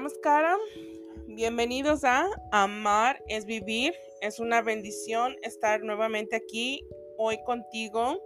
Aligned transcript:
Namaskaram. 0.00 0.58
Bienvenidos 1.26 2.04
a 2.04 2.26
Amar 2.52 3.22
es 3.28 3.44
Vivir. 3.44 3.92
Es 4.22 4.40
una 4.40 4.62
bendición 4.62 5.36
estar 5.42 5.82
nuevamente 5.82 6.36
aquí 6.36 6.82
hoy 7.18 7.36
contigo. 7.44 8.18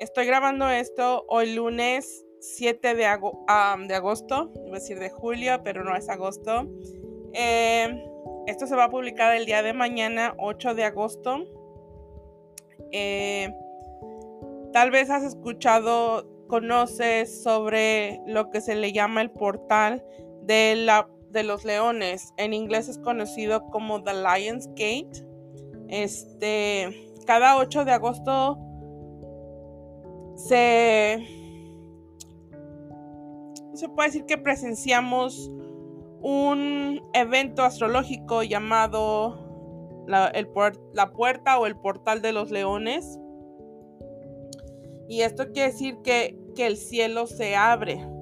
Estoy 0.00 0.26
grabando 0.26 0.68
esto 0.68 1.24
hoy 1.28 1.54
lunes 1.54 2.26
7 2.40 2.88
de, 2.88 2.94
de 2.96 3.06
agosto, 3.06 4.52
iba 4.66 4.76
a 4.76 4.80
decir 4.80 4.98
de 4.98 5.08
julio, 5.08 5.62
pero 5.64 5.82
no 5.82 5.96
es 5.96 6.10
agosto. 6.10 6.68
Eh, 7.32 8.04
esto 8.46 8.66
se 8.66 8.76
va 8.76 8.84
a 8.84 8.90
publicar 8.90 9.34
el 9.34 9.46
día 9.46 9.62
de 9.62 9.72
mañana, 9.72 10.34
8 10.36 10.74
de 10.74 10.84
agosto. 10.84 11.46
Eh, 12.92 13.50
tal 14.74 14.90
vez 14.90 15.08
has 15.08 15.22
escuchado, 15.22 16.28
conoces 16.48 17.42
sobre 17.42 18.20
lo 18.26 18.50
que 18.50 18.60
se 18.60 18.74
le 18.74 18.92
llama 18.92 19.22
el 19.22 19.30
portal 19.30 20.04
de, 20.48 20.74
la, 20.76 21.08
de 21.30 21.44
los 21.44 21.64
leones. 21.64 22.32
En 22.38 22.54
inglés 22.54 22.88
es 22.88 22.98
conocido 22.98 23.66
como 23.66 24.02
The 24.02 24.14
Lion's 24.14 24.66
Gate. 24.68 25.24
Este, 25.88 27.12
cada 27.26 27.56
8 27.58 27.84
de 27.84 27.92
agosto 27.92 28.58
se, 30.34 31.24
se 33.74 33.88
puede 33.90 34.08
decir 34.08 34.24
que 34.24 34.38
presenciamos 34.38 35.50
un 36.20 37.02
evento 37.12 37.62
astrológico 37.62 38.42
llamado 38.42 40.04
la, 40.06 40.32
la 40.94 41.12
puerta 41.12 41.58
o 41.58 41.66
el 41.66 41.76
portal 41.76 42.22
de 42.22 42.32
los 42.32 42.50
leones. 42.50 43.18
Y 45.10 45.20
esto 45.22 45.52
quiere 45.52 45.72
decir 45.72 45.98
que, 46.02 46.38
que 46.54 46.66
el 46.66 46.78
cielo 46.78 47.26
se 47.26 47.54
abre. 47.54 48.17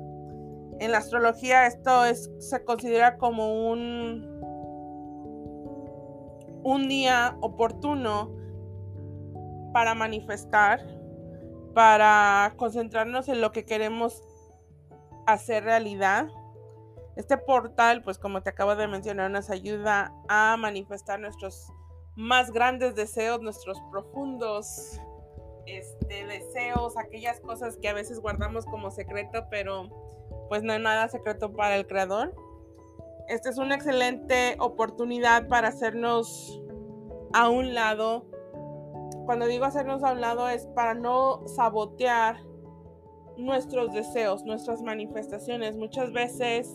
En 0.79 0.93
la 0.93 0.99
astrología 0.99 1.67
esto 1.67 2.05
es, 2.05 2.31
se 2.39 2.65
considera 2.65 3.17
como 3.17 3.71
un, 3.71 4.41
un 6.63 6.89
día 6.89 7.37
oportuno 7.41 8.35
para 9.73 9.95
manifestar, 9.95 10.81
para 11.75 12.55
concentrarnos 12.57 13.29
en 13.29 13.41
lo 13.41 13.53
que 13.53 13.65
queremos 13.65 14.23
hacer 15.27 15.65
realidad. 15.65 16.29
Este 17.17 17.39
portal, 17.39 18.03
pues 18.03 18.19
como 18.19 18.43
te 18.43 18.51
acabo 18.51 18.77
de 18.77 18.87
mencionar, 18.89 19.31
nos 19.31 19.49
ayuda 19.51 20.13
a 20.29 20.57
manifestar 20.59 21.19
nuestros 21.21 21.73
más 22.15 22.51
grandes 22.51 22.95
deseos, 22.95 23.41
nuestros 23.41 23.81
profundos 23.91 25.01
este, 25.67 26.27
deseos, 26.27 26.97
aquellas 26.97 27.41
cosas 27.41 27.77
que 27.77 27.89
a 27.89 27.93
veces 27.93 28.21
guardamos 28.21 28.65
como 28.67 28.91
secreto, 28.91 29.47
pero 29.51 29.89
pues 30.49 30.63
no 30.63 30.73
hay 30.73 30.81
nada 30.81 31.09
secreto 31.09 31.53
para 31.53 31.77
el 31.77 31.87
creador. 31.87 32.35
Esta 33.29 33.51
es 33.51 33.59
una 33.59 33.75
excelente 33.75 34.57
oportunidad 34.59 35.49
para 35.49 35.69
hacernos 35.69 36.63
a 37.33 37.49
un 37.49 37.75
lado. 37.75 38.27
Cuando 39.25 39.47
digo 39.47 39.65
hacernos 39.65 40.05
a 40.05 40.13
un 40.13 40.21
lado 40.21 40.49
es 40.49 40.67
para 40.69 40.95
no 40.95 41.47
sabotear 41.49 42.37
nuestros 43.37 43.93
deseos, 43.93 44.45
nuestras 44.45 44.83
manifestaciones. 44.83 45.77
Muchas 45.77 46.13
veces 46.13 46.73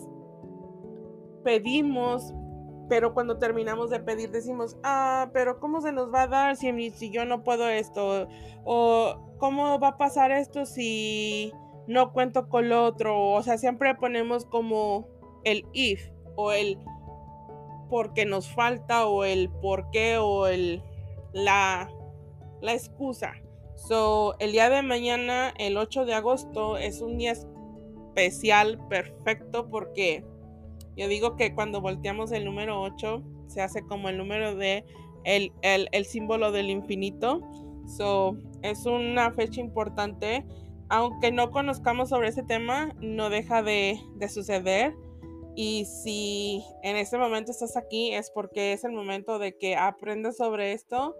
pedimos, 1.42 2.34
pero 2.88 3.14
cuando 3.14 3.38
terminamos 3.38 3.90
de 3.90 4.00
pedir 4.00 4.30
decimos, 4.30 4.76
ah, 4.82 5.30
pero 5.32 5.58
¿cómo 5.58 5.80
se 5.80 5.92
nos 5.92 6.12
va 6.12 6.22
a 6.22 6.28
dar 6.28 6.56
si, 6.56 6.90
si 6.90 7.10
yo 7.10 7.24
no 7.24 7.42
puedo 7.42 7.68
esto? 7.68 8.28
O 8.64 9.34
¿cómo 9.38 9.80
va 9.80 9.88
a 9.88 9.98
pasar 9.98 10.30
esto 10.30 10.66
si 10.66 11.52
no 11.86 12.12
cuento 12.12 12.48
con 12.48 12.68
lo 12.68 12.84
otro. 12.84 13.30
O 13.30 13.42
sea, 13.42 13.58
siempre 13.58 13.94
ponemos 13.94 14.44
como 14.44 15.08
el 15.44 15.64
if 15.72 16.08
o 16.36 16.52
el 16.52 16.78
porque 17.88 18.24
nos 18.24 18.48
falta 18.48 19.06
o 19.06 19.24
el 19.24 19.50
por 19.50 19.90
qué 19.90 20.16
o 20.16 20.46
el 20.46 20.82
la, 21.32 21.90
la 22.60 22.72
excusa. 22.72 23.34
So, 23.74 24.34
el 24.38 24.52
día 24.52 24.70
de 24.70 24.82
mañana, 24.82 25.52
el 25.58 25.76
8 25.76 26.04
de 26.04 26.14
agosto, 26.14 26.78
es 26.78 27.00
un 27.00 27.18
día 27.18 27.32
especial, 27.32 28.78
perfecto, 28.88 29.68
porque 29.68 30.24
yo 30.96 31.08
digo 31.08 31.36
que 31.36 31.54
cuando 31.54 31.80
volteamos 31.80 32.32
el 32.32 32.44
número 32.44 32.80
8, 32.80 33.22
se 33.48 33.60
hace 33.60 33.82
como 33.82 34.08
el 34.08 34.18
número 34.18 34.54
de 34.54 34.84
el, 35.24 35.52
el, 35.62 35.88
el 35.92 36.04
símbolo 36.04 36.52
del 36.52 36.70
infinito. 36.70 37.40
So, 37.86 38.36
es 38.62 38.86
una 38.86 39.32
fecha 39.32 39.60
importante 39.60 40.46
aunque 40.92 41.32
no 41.32 41.50
conozcamos 41.50 42.10
sobre 42.10 42.28
ese 42.28 42.42
tema, 42.42 42.94
no 43.00 43.30
deja 43.30 43.62
de, 43.62 43.98
suceder. 44.28 44.92
Y 45.56 45.86
si 45.86 46.62
en 46.82 46.96
este 46.96 47.16
momento 47.16 47.50
estás 47.50 47.78
aquí 47.78 48.14
es 48.14 48.30
porque 48.30 48.74
es 48.74 48.84
el 48.84 48.92
momento 48.92 49.38
de 49.38 49.56
que 49.56 49.74
aprendas 49.74 50.36
sobre 50.36 50.72
esto 50.72 51.16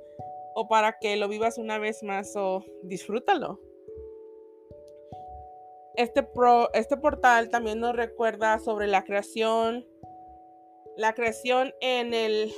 o 0.55 0.69
para 0.69 0.99
que 1.01 1.17
lo 1.17 1.27
vivas 1.27 1.57
una 1.57 1.79
vez 1.79 2.03
más 2.03 2.37
o 2.37 2.63
disfrútalo. 2.83 3.61
Este, 5.97 6.29
este 6.75 6.97
portal 6.99 7.49
también 7.49 7.81
nos 7.81 7.97
recuerda 7.97 8.59
sobre 8.59 8.89
la 8.89 9.05
creación, 9.05 9.87
la 10.99 11.15
creación 11.15 11.73
en 11.81 12.13
el 12.13 12.53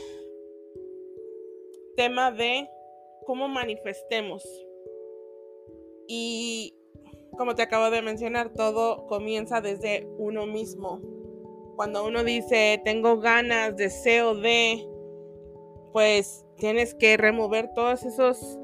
tema 1.94 2.32
de 2.32 2.68
cómo 3.24 3.46
manifestemos. 3.46 4.44
Y 6.08 6.76
como 7.36 7.54
te 7.54 7.62
acabo 7.62 7.90
de 7.90 8.02
mencionar, 8.02 8.50
todo 8.50 9.06
comienza 9.06 9.60
desde 9.60 10.06
uno 10.18 10.46
mismo. 10.46 11.00
Cuando 11.76 12.06
uno 12.06 12.22
dice, 12.24 12.80
tengo 12.84 13.18
ganas, 13.18 13.76
deseo 13.76 14.34
de, 14.34 14.86
pues 15.92 16.44
tienes 16.56 16.94
que 16.94 17.16
remover 17.16 17.70
todos 17.74 18.04
esos 18.04 18.58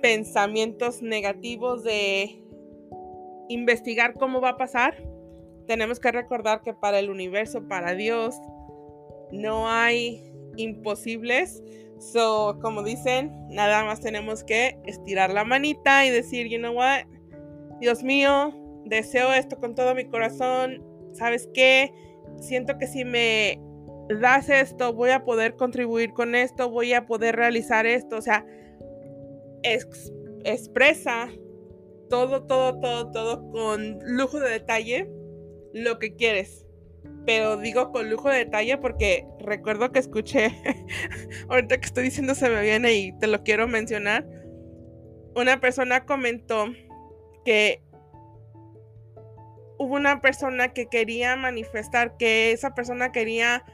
pensamientos 0.00 1.02
negativos 1.02 1.82
de 1.82 2.44
investigar 3.48 4.14
cómo 4.14 4.40
va 4.40 4.50
a 4.50 4.56
pasar. 4.56 5.02
Tenemos 5.66 5.98
que 5.98 6.12
recordar 6.12 6.62
que 6.62 6.74
para 6.74 6.98
el 6.98 7.10
universo, 7.10 7.66
para 7.68 7.94
Dios, 7.94 8.36
no 9.32 9.68
hay 9.68 10.32
imposibles. 10.56 11.62
So, 11.98 12.58
como 12.60 12.82
dicen, 12.82 13.32
nada 13.48 13.84
más 13.84 14.00
tenemos 14.00 14.44
que 14.44 14.78
estirar 14.84 15.32
la 15.32 15.44
manita 15.44 16.04
y 16.04 16.10
decir, 16.10 16.48
you 16.48 16.58
know 16.58 16.74
what, 16.74 17.04
Dios 17.80 18.02
mío, 18.02 18.54
deseo 18.84 19.32
esto 19.32 19.58
con 19.58 19.74
todo 19.74 19.94
mi 19.94 20.04
corazón. 20.06 20.82
¿Sabes 21.12 21.48
qué? 21.54 21.92
Siento 22.40 22.78
que 22.78 22.86
si 22.86 23.04
me 23.04 23.60
das 24.20 24.48
esto, 24.48 24.92
voy 24.92 25.10
a 25.10 25.24
poder 25.24 25.56
contribuir 25.56 26.12
con 26.12 26.34
esto, 26.34 26.70
voy 26.70 26.92
a 26.92 27.06
poder 27.06 27.36
realizar 27.36 27.86
esto. 27.86 28.16
O 28.16 28.22
sea, 28.22 28.44
expresa 30.44 31.28
todo, 32.08 32.44
todo, 32.44 32.78
todo, 32.80 33.10
todo 33.10 33.50
con 33.50 33.98
lujo 34.04 34.38
de 34.40 34.50
detalle 34.50 35.10
lo 35.72 35.98
que 35.98 36.14
quieres. 36.14 36.66
Pero 37.26 37.56
digo 37.56 37.90
con 37.90 38.10
lujo 38.10 38.28
de 38.28 38.38
detalle 38.38 38.76
porque 38.78 39.26
recuerdo 39.40 39.90
que 39.92 39.98
escuché, 39.98 40.50
ahorita 41.48 41.78
que 41.78 41.86
estoy 41.86 42.04
diciendo 42.04 42.34
se 42.34 42.50
me 42.50 42.60
viene 42.60 42.92
y 42.94 43.18
te 43.18 43.26
lo 43.26 43.42
quiero 43.42 43.66
mencionar. 43.66 44.26
Una 45.34 45.58
persona 45.60 46.04
comentó 46.04 46.66
que 47.44 47.82
hubo 49.78 49.94
una 49.94 50.20
persona 50.20 50.72
que 50.72 50.86
quería 50.86 51.36
manifestar 51.36 52.16
que 52.16 52.52
esa 52.52 52.74
persona 52.74 53.12
quería 53.12 53.64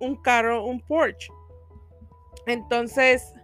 un 0.00 0.16
carro, 0.16 0.64
un 0.64 0.80
Porsche. 0.80 1.32
Entonces, 2.46 3.34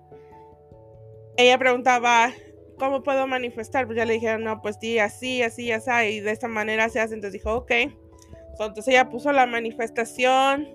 ella 1.36 1.58
preguntaba, 1.58 2.32
¿cómo 2.78 3.02
puedo 3.02 3.26
manifestar? 3.26 3.86
Pues 3.86 3.96
ya 3.96 4.04
le 4.04 4.14
dijeron, 4.14 4.44
no, 4.44 4.62
pues 4.62 4.78
sí, 4.80 4.98
así, 4.98 5.42
así, 5.42 5.70
así, 5.72 5.90
y 5.90 6.20
de 6.20 6.30
esta 6.30 6.48
manera 6.48 6.88
se 6.88 7.00
hace. 7.00 7.14
Entonces 7.14 7.40
dijo, 7.40 7.54
ok. 7.54 7.72
Entonces 8.52 8.88
ella 8.88 9.10
puso 9.10 9.32
la 9.32 9.46
manifestación, 9.46 10.66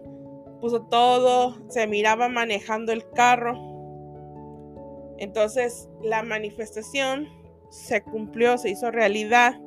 puso 0.59 0.83
todo, 0.83 1.67
se 1.69 1.87
miraba 1.87 2.29
manejando 2.29 2.91
el 2.91 3.09
carro. 3.11 3.57
Entonces 5.17 5.89
la 6.03 6.21
manifestación 6.21 7.27
se 7.71 8.03
cumplió, 8.03 8.57
se 8.59 8.69
hizo 8.69 8.91
realidad. 8.91 9.59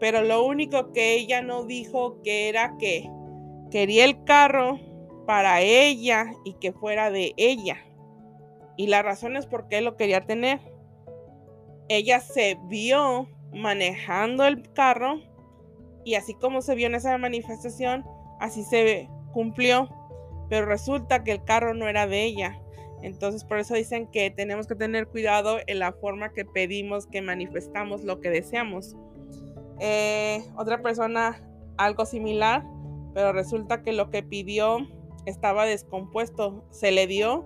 Pero 0.00 0.22
lo 0.22 0.44
único 0.44 0.92
que 0.92 1.14
ella 1.14 1.42
no 1.42 1.64
dijo 1.64 2.20
que 2.22 2.48
era 2.48 2.76
que 2.78 3.08
quería 3.70 4.04
el 4.04 4.24
carro 4.24 4.80
para 5.26 5.60
ella 5.60 6.32
y 6.44 6.54
que 6.54 6.72
fuera 6.72 7.10
de 7.10 7.34
ella. 7.36 7.78
Y 8.76 8.88
la 8.88 9.02
razón 9.02 9.36
es 9.36 9.46
porque 9.46 9.80
lo 9.80 9.96
quería 9.96 10.26
tener. 10.26 10.60
Ella 11.88 12.20
se 12.20 12.58
vio 12.64 13.28
manejando 13.52 14.44
el 14.44 14.70
carro 14.72 15.20
y 16.04 16.14
así 16.14 16.34
como 16.34 16.60
se 16.60 16.74
vio 16.74 16.86
en 16.86 16.94
esa 16.94 17.16
manifestación, 17.18 18.04
así 18.40 18.64
se 18.64 19.08
cumplió. 19.32 19.88
Pero 20.48 20.66
resulta 20.66 21.24
que 21.24 21.32
el 21.32 21.44
carro 21.44 21.74
no 21.74 21.88
era 21.88 22.06
de 22.06 22.24
ella. 22.24 22.60
Entonces 23.02 23.44
por 23.44 23.58
eso 23.58 23.74
dicen 23.74 24.06
que 24.08 24.30
tenemos 24.30 24.66
que 24.66 24.74
tener 24.74 25.06
cuidado 25.06 25.58
en 25.66 25.78
la 25.78 25.92
forma 25.92 26.32
que 26.32 26.44
pedimos, 26.44 27.06
que 27.06 27.22
manifestamos 27.22 28.04
lo 28.04 28.20
que 28.20 28.30
deseamos. 28.30 28.96
Eh, 29.80 30.42
otra 30.56 30.82
persona, 30.82 31.40
algo 31.76 32.06
similar, 32.06 32.64
pero 33.14 33.32
resulta 33.32 33.82
que 33.82 33.92
lo 33.92 34.10
que 34.10 34.22
pidió 34.22 34.78
estaba 35.26 35.66
descompuesto, 35.66 36.64
se 36.70 36.92
le 36.92 37.06
dio, 37.06 37.44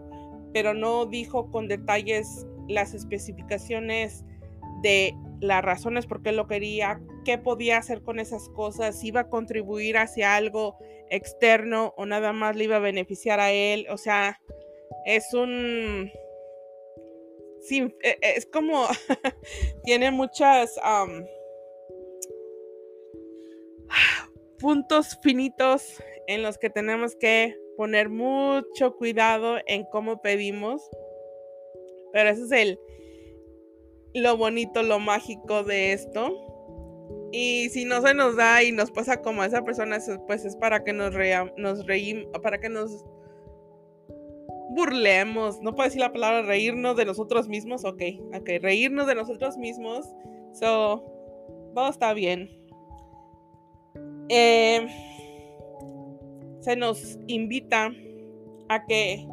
pero 0.52 0.74
no 0.74 1.06
dijo 1.06 1.50
con 1.50 1.68
detalles 1.68 2.46
las 2.68 2.94
especificaciones 2.94 4.24
de 4.82 5.14
las 5.40 5.64
razones 5.64 6.06
por 6.06 6.22
qué 6.22 6.32
lo 6.32 6.46
quería, 6.46 7.00
qué 7.24 7.38
podía 7.38 7.78
hacer 7.78 8.02
con 8.02 8.18
esas 8.20 8.48
cosas, 8.50 9.00
si 9.00 9.08
iba 9.08 9.22
a 9.22 9.28
contribuir 9.28 9.96
hacia 9.96 10.36
algo 10.36 10.76
externo 11.10 11.94
o 11.96 12.06
nada 12.06 12.32
más 12.32 12.56
le 12.56 12.64
iba 12.64 12.76
a 12.76 12.80
beneficiar 12.80 13.40
a 13.40 13.50
él. 13.50 13.86
O 13.90 13.96
sea, 13.96 14.40
es 15.06 15.32
un... 15.34 16.10
E, 17.70 17.92
e, 18.02 18.18
es 18.36 18.46
como... 18.46 18.86
tiene 19.84 20.10
muchas... 20.10 20.78
puntos 24.58 25.18
finitos 25.22 26.02
en 26.26 26.42
los 26.42 26.58
que 26.58 26.70
tenemos 26.70 27.16
que 27.16 27.56
poner 27.76 28.10
mucho 28.10 28.94
cuidado 28.96 29.58
en 29.66 29.84
cómo 29.90 30.20
pedimos. 30.20 30.82
Pero 32.12 32.30
eso 32.30 32.44
es 32.44 32.52
el 32.52 32.78
lo 34.14 34.36
bonito, 34.36 34.82
lo 34.82 34.98
mágico 34.98 35.62
de 35.62 35.92
esto. 35.92 36.46
Y 37.32 37.68
si 37.70 37.84
no 37.84 38.02
se 38.02 38.14
nos 38.14 38.36
da 38.36 38.62
y 38.62 38.72
nos 38.72 38.90
pasa 38.90 39.22
como 39.22 39.42
a 39.42 39.46
esa 39.46 39.62
persona, 39.62 39.98
pues 40.26 40.44
es 40.44 40.56
para 40.56 40.82
que 40.82 40.92
nos, 40.92 41.14
nos 41.56 41.86
reímos, 41.86 42.26
para 42.42 42.58
que 42.58 42.68
nos 42.68 43.04
burlemos. 44.70 45.60
No 45.60 45.74
puedo 45.74 45.88
decir 45.88 46.00
la 46.00 46.12
palabra 46.12 46.42
reírnos 46.42 46.96
de 46.96 47.04
nosotros 47.04 47.48
mismos. 47.48 47.84
Ok, 47.84 48.02
ok, 48.34 48.48
reírnos 48.60 49.06
de 49.06 49.14
nosotros 49.14 49.56
mismos. 49.56 50.06
So, 50.52 51.04
todo 51.74 51.88
está 51.88 52.12
bien. 52.12 52.50
Eh, 54.28 54.86
se 56.60 56.76
nos 56.76 57.18
invita 57.26 57.92
a 58.68 58.84
que 58.86 59.26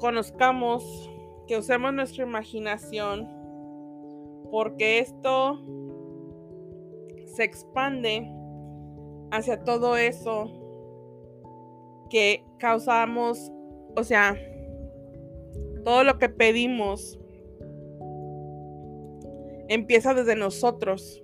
conozcamos 0.00 1.10
que 1.46 1.58
usemos 1.58 1.92
nuestra 1.92 2.24
imaginación 2.24 3.28
porque 4.50 4.98
esto 4.98 5.62
se 7.26 7.44
expande 7.44 8.28
hacia 9.30 9.62
todo 9.62 9.96
eso 9.96 10.50
que 12.08 12.44
causamos, 12.58 13.52
o 13.96 14.04
sea, 14.04 14.36
todo 15.84 16.04
lo 16.04 16.18
que 16.18 16.28
pedimos 16.28 17.18
empieza 19.68 20.14
desde 20.14 20.36
nosotros. 20.36 21.22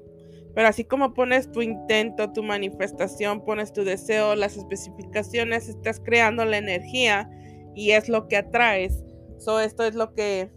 Pero 0.54 0.68
así 0.68 0.84
como 0.84 1.12
pones 1.12 1.52
tu 1.52 1.60
intento, 1.60 2.32
tu 2.32 2.42
manifestación, 2.42 3.44
pones 3.44 3.72
tu 3.72 3.84
deseo, 3.84 4.34
las 4.34 4.56
especificaciones, 4.56 5.68
estás 5.68 6.00
creando 6.00 6.46
la 6.46 6.56
energía 6.56 7.28
y 7.74 7.90
es 7.90 8.08
lo 8.08 8.26
que 8.26 8.38
atraes. 8.38 9.04
So, 9.36 9.60
esto 9.60 9.84
es 9.84 9.94
lo 9.94 10.14
que 10.14 10.50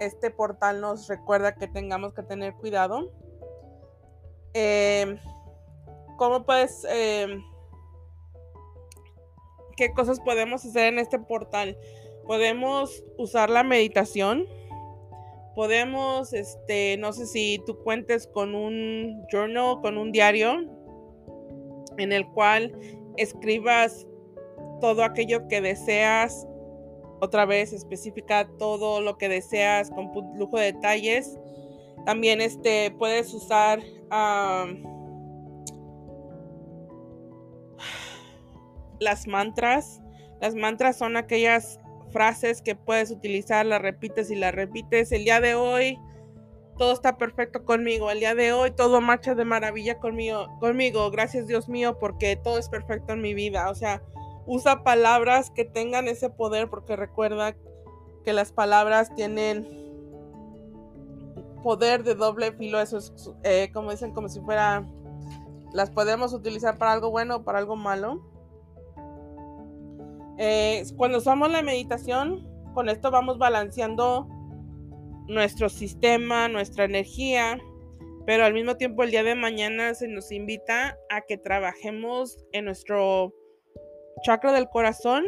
este 0.00 0.30
portal 0.30 0.80
nos 0.82 1.08
recuerda 1.08 1.54
que 1.54 1.66
tengamos 1.66 2.12
que 2.12 2.22
tener 2.22 2.52
cuidado. 2.54 3.10
Em, 4.52 5.16
¿Cómo 6.18 6.44
puedes... 6.44 6.84
Em, 6.90 7.42
¿Qué 9.76 9.92
cosas 9.92 10.20
podemos 10.20 10.64
hacer 10.64 10.92
en 10.92 10.98
este 10.98 11.18
portal? 11.18 11.76
Podemos 12.26 13.04
usar 13.18 13.50
la 13.50 13.62
meditación. 13.62 14.46
Podemos, 15.54 16.32
este, 16.32 16.96
no 16.98 17.12
sé 17.12 17.26
si 17.26 17.62
tú 17.66 17.78
cuentes 17.82 18.26
con 18.26 18.54
un 18.54 19.26
journal, 19.30 19.80
con 19.82 19.98
un 19.98 20.12
diario, 20.12 20.64
en 21.98 22.12
el 22.12 22.26
cual 22.28 22.72
escribas 23.16 24.06
todo 24.80 25.04
aquello 25.04 25.46
que 25.48 25.60
deseas 25.60 26.46
otra 27.22 27.46
vez 27.46 27.72
especifica 27.72 28.48
todo 28.58 29.00
lo 29.00 29.16
que 29.16 29.28
deseas 29.28 29.92
con 29.92 30.10
lujo 30.36 30.58
de 30.58 30.72
detalles. 30.72 31.38
También 32.04 32.40
este, 32.40 32.90
puedes 32.98 33.32
usar 33.32 33.80
las 39.02 39.26
mantras. 39.26 40.00
Las 40.40 40.54
mantras 40.54 40.96
son 40.96 41.16
aquellas 41.16 41.78
frases 42.12 42.62
que 42.62 42.74
puedes 42.74 43.10
utilizar, 43.10 43.64
las 43.66 43.82
repites 43.82 44.30
y 44.30 44.36
las 44.36 44.54
repites. 44.54 45.12
El 45.12 45.24
día 45.24 45.40
de 45.40 45.54
hoy 45.54 45.98
todo 46.78 46.92
está 46.92 47.16
perfecto 47.16 47.64
conmigo. 47.64 48.10
El 48.10 48.20
día 48.20 48.34
de 48.34 48.52
hoy 48.52 48.70
todo 48.70 49.00
marcha 49.00 49.34
de 49.34 49.44
maravilla 49.44 49.98
conmigo. 49.98 50.46
conmigo. 50.60 51.10
Gracias 51.10 51.46
Dios 51.46 51.68
mío 51.68 51.98
porque 51.98 52.36
todo 52.36 52.58
es 52.58 52.68
perfecto 52.68 53.12
en 53.12 53.20
mi 53.20 53.34
vida. 53.34 53.70
O 53.70 53.74
sea, 53.74 54.02
usa 54.46 54.82
palabras 54.82 55.50
que 55.50 55.64
tengan 55.64 56.08
ese 56.08 56.30
poder 56.30 56.68
porque 56.68 56.96
recuerda 56.96 57.54
que 58.24 58.32
las 58.32 58.52
palabras 58.52 59.14
tienen 59.14 59.82
poder 61.62 62.02
de 62.02 62.14
doble 62.14 62.52
filo, 62.52 62.80
eso 62.80 62.98
es 62.98 63.12
eh, 63.44 63.70
como 63.72 63.92
dicen, 63.92 64.12
como 64.12 64.28
si 64.28 64.40
fuera, 64.40 64.84
las 65.72 65.90
podemos 65.90 66.32
utilizar 66.32 66.76
para 66.76 66.92
algo 66.92 67.10
bueno 67.10 67.36
o 67.36 67.44
para 67.44 67.58
algo 67.58 67.76
malo. 67.76 68.20
Eh, 70.38 70.84
cuando 70.96 71.18
usamos 71.18 71.50
la 71.50 71.62
meditación, 71.62 72.48
con 72.74 72.88
esto 72.88 73.10
vamos 73.10 73.38
balanceando 73.38 74.28
nuestro 75.28 75.68
sistema, 75.68 76.48
nuestra 76.48 76.84
energía, 76.84 77.58
pero 78.26 78.44
al 78.44 78.54
mismo 78.54 78.76
tiempo 78.76 79.02
el 79.02 79.10
día 79.10 79.22
de 79.22 79.34
mañana 79.34 79.94
se 79.94 80.08
nos 80.08 80.30
invita 80.32 80.96
a 81.10 81.22
que 81.22 81.38
trabajemos 81.38 82.38
en 82.52 82.66
nuestro 82.66 83.34
chakra 84.22 84.52
del 84.52 84.68
corazón 84.68 85.24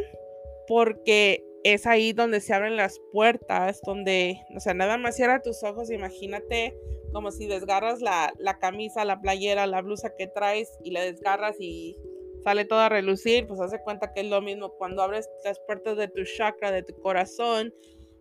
porque 0.67 1.43
es 1.63 1.87
ahí 1.87 2.13
donde 2.13 2.41
se 2.41 2.53
abren 2.53 2.75
las 2.75 2.99
puertas, 3.11 3.81
donde, 3.85 4.39
o 4.55 4.59
sea, 4.59 4.73
nada 4.73 4.97
más 4.97 5.15
cierra 5.15 5.41
tus 5.41 5.63
ojos, 5.63 5.89
imagínate 5.91 6.77
como 7.11 7.31
si 7.31 7.47
desgarras 7.47 8.01
la, 8.01 8.33
camisa, 8.59 9.05
la 9.05 9.19
playera, 9.19 9.65
la 9.65 9.81
blusa 9.81 10.13
que 10.15 10.27
traes 10.27 10.69
y 10.83 10.91
la 10.91 11.01
desgarras 11.01 11.55
y 11.59 11.97
sale 12.45 12.63
todo 12.63 12.77
a 12.77 12.89
relucir, 12.89 13.47
pues 13.47 13.59
hace 13.59 13.79
cuenta 13.79 14.13
que 14.13 14.21
es 14.21 14.27
lo 14.27 14.39
mismo 14.39 14.69
cuando 14.77 15.01
abres 15.01 15.27
las 15.43 15.59
puertas 15.61 15.97
de 15.97 16.07
tu 16.07 16.23
chakra, 16.23 16.71
de 16.71 16.83
tu 16.83 16.93
corazón, 17.01 17.73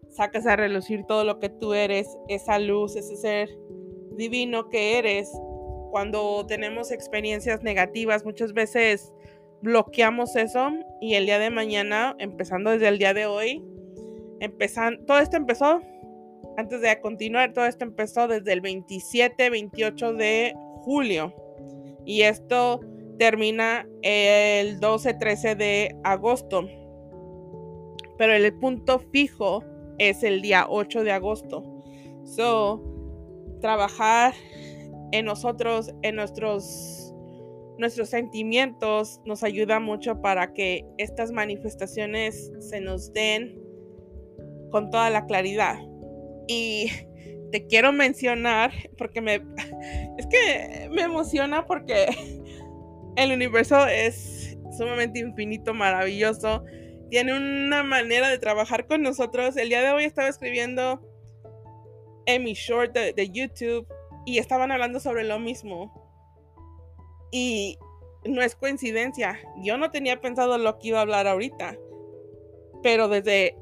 sacas 0.08 0.46
a 0.46 0.56
relucir 0.56 1.04
todo 1.04 1.24
lo 1.24 1.38
que 1.38 1.50
tú 1.50 1.74
eres, 1.74 2.08
esa 2.28 2.58
luz, 2.58 2.96
ese 2.96 3.16
ser 3.16 3.50
divino 4.16 4.70
que 4.70 4.98
eres. 4.98 5.30
Cuando 5.90 6.46
tenemos 6.46 6.90
experiencias 6.90 7.62
negativas, 7.62 8.24
muchas 8.24 8.54
veces 8.54 9.12
bloqueamos 9.60 10.36
eso 10.36 10.70
y 11.02 11.16
el 11.16 11.26
día 11.26 11.38
de 11.38 11.50
mañana, 11.50 12.16
empezando 12.18 12.70
desde 12.70 12.88
el 12.88 12.96
día 12.96 13.12
de 13.12 13.26
hoy, 13.26 13.62
empezando, 14.40 15.04
todo 15.04 15.18
esto 15.18 15.36
empezó, 15.36 15.82
antes 16.56 16.80
de 16.80 16.98
continuar, 17.02 17.52
todo 17.52 17.66
esto 17.66 17.84
empezó 17.84 18.26
desde 18.26 18.54
el 18.54 18.62
27, 18.62 19.50
28 19.50 20.14
de 20.14 20.54
julio 20.82 21.34
y 22.06 22.22
esto 22.22 22.80
termina 23.18 23.86
el 24.02 24.80
12, 24.80 25.14
13 25.14 25.54
de 25.54 25.96
agosto. 26.04 26.68
Pero 28.18 28.32
el 28.32 28.52
punto 28.58 29.00
fijo 29.12 29.64
es 29.98 30.22
el 30.22 30.42
día 30.42 30.66
8 30.68 31.04
de 31.04 31.12
agosto. 31.12 31.62
So, 32.24 32.82
trabajar 33.60 34.34
en 35.12 35.26
nosotros, 35.26 35.92
en 36.02 36.16
nuestros 36.16 37.04
nuestros 37.78 38.08
sentimientos 38.08 39.20
nos 39.24 39.42
ayuda 39.42 39.80
mucho 39.80 40.20
para 40.20 40.52
que 40.52 40.84
estas 40.98 41.32
manifestaciones 41.32 42.52
se 42.60 42.80
nos 42.80 43.12
den 43.12 43.60
con 44.70 44.90
toda 44.90 45.10
la 45.10 45.26
claridad. 45.26 45.76
Y 46.46 46.90
te 47.50 47.66
quiero 47.66 47.92
mencionar 47.92 48.72
porque 48.96 49.20
me 49.20 49.34
es 50.18 50.26
que 50.26 50.88
me 50.90 51.02
emociona 51.02 51.66
porque 51.66 52.06
el 53.16 53.32
universo 53.32 53.86
es 53.86 54.56
sumamente 54.76 55.20
infinito, 55.20 55.74
maravilloso. 55.74 56.64
Tiene 57.10 57.36
una 57.36 57.82
manera 57.82 58.28
de 58.28 58.38
trabajar 58.38 58.86
con 58.86 59.02
nosotros. 59.02 59.56
El 59.56 59.68
día 59.68 59.82
de 59.82 59.92
hoy 59.92 60.04
estaba 60.04 60.28
escribiendo 60.28 61.00
en 62.26 62.42
mi 62.42 62.54
short 62.54 62.92
de, 62.92 63.30
YouTube 63.30 63.86
y 64.26 64.38
estaban 64.38 64.72
hablando 64.72 64.98
sobre 65.00 65.24
lo 65.24 65.38
mismo 65.38 65.92
y 67.30 67.78
no 68.24 68.42
es 68.42 68.56
coincidencia. 68.56 69.38
Yo 69.58 69.76
no 69.76 69.90
tenía 69.90 70.20
pensado 70.20 70.58
lo 70.58 70.78
que 70.78 70.88
iba 70.88 70.98
a 70.98 71.02
hablar 71.02 71.26
ahorita. 71.26 71.76
Pero 72.82 73.08
desde 73.08 73.56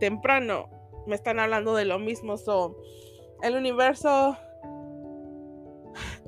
temprano 0.00 0.70
me 1.06 1.14
están 1.14 1.40
hablando 1.40 1.74
de 1.74 1.86
lo 1.86 1.98
mismo. 1.98 2.36
So, 2.36 2.76
el 3.42 3.54
universo 3.56 4.36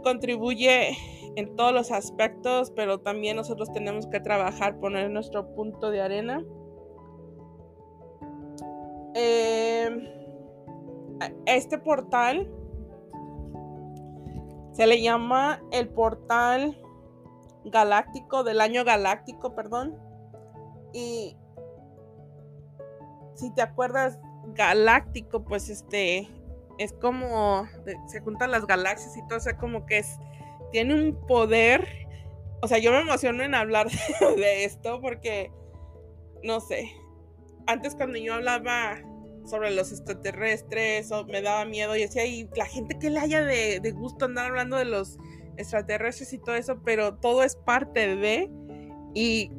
contribuye 0.02 0.96
en 1.38 1.54
todos 1.54 1.72
los 1.72 1.92
aspectos, 1.92 2.72
pero 2.72 2.98
también 2.98 3.36
nosotros 3.36 3.70
tenemos 3.72 4.08
que 4.08 4.18
trabajar, 4.18 4.80
poner 4.80 5.08
nuestro 5.08 5.54
punto 5.54 5.92
de 5.92 6.00
arena. 6.00 6.44
Em, 9.14 10.02
este 11.46 11.78
portal 11.78 12.50
se 14.72 14.88
le 14.88 15.00
llama 15.00 15.62
el 15.70 15.88
portal 15.90 16.76
galáctico, 17.64 18.42
del 18.42 18.60
año 18.60 18.82
galáctico, 18.84 19.54
perdón. 19.54 19.96
Y 20.92 21.36
si 23.34 23.54
te 23.54 23.62
acuerdas, 23.62 24.18
galáctico, 24.54 25.44
pues 25.44 25.68
este 25.68 26.28
es 26.78 26.92
como 26.94 27.62
se 28.08 28.20
juntan 28.22 28.50
las 28.50 28.66
galaxias 28.66 29.16
y 29.16 29.24
todo, 29.28 29.38
o 29.38 29.40
sea, 29.40 29.56
como 29.56 29.86
que 29.86 29.98
es 29.98 30.18
tiene 30.72 30.94
un 30.94 31.26
poder. 31.26 31.86
O 32.62 32.68
sea, 32.68 32.78
yo 32.78 32.92
me 32.92 33.00
emociono 33.00 33.42
en 33.42 33.54
hablar 33.54 33.88
de 34.36 34.64
esto 34.64 35.00
porque 35.00 35.50
no 36.42 36.60
sé. 36.60 36.92
Antes 37.66 37.94
cuando 37.94 38.18
yo 38.18 38.34
hablaba 38.34 39.00
sobre 39.48 39.70
los 39.70 39.90
extraterrestres 39.90 41.10
o 41.10 41.24
me 41.24 41.42
daba 41.42 41.64
miedo 41.64 41.96
y 41.96 42.02
decía, 42.02 42.26
y 42.26 42.48
la 42.56 42.66
gente 42.66 42.98
que 42.98 43.10
le 43.10 43.18
haya 43.18 43.42
de, 43.42 43.80
gusto 43.92 44.26
andar 44.26 44.46
hablando 44.46 44.76
de 44.76 44.84
los 44.84 45.18
extraterrestres 45.56 46.32
y 46.32 46.38
todo 46.38 46.54
eso, 46.54 46.82
pero 46.84 47.16
todo 47.16 47.42
es 47.42 47.56
parte 47.56 48.16
de 48.16 48.50
y 49.14 49.50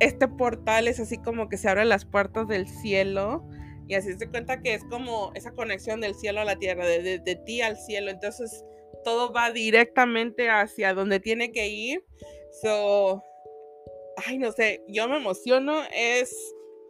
este 0.00 0.28
portal 0.28 0.88
es 0.88 1.00
así 1.00 1.18
como 1.18 1.48
que 1.48 1.56
se 1.56 1.68
abren 1.68 1.88
las 1.88 2.04
puertas 2.04 2.46
del 2.48 2.68
cielo 2.68 3.46
y 3.88 3.94
así 3.94 4.12
se 4.14 4.28
cuenta 4.28 4.60
que 4.60 4.74
es 4.74 4.84
como 4.84 5.32
esa 5.34 5.52
conexión 5.52 6.00
del 6.00 6.14
cielo 6.14 6.40
a 6.40 6.44
la 6.44 6.56
tierra, 6.56 6.86
de, 6.86 7.18
de, 7.18 7.36
ti 7.44 7.60
al 7.60 7.76
cielo. 7.76 8.10
Entonces 8.10 8.64
todo 9.04 9.32
va 9.32 9.50
directamente 9.50 10.48
hacia 10.48 10.94
donde 10.94 11.20
tiene 11.20 11.52
que 11.52 11.68
ir. 11.68 12.04
So, 12.62 13.22
ay, 14.26 14.38
no 14.38 14.52
sé, 14.52 14.82
yo 14.88 15.08
me 15.08 15.18
emociono. 15.18 15.82
Es 15.94 16.34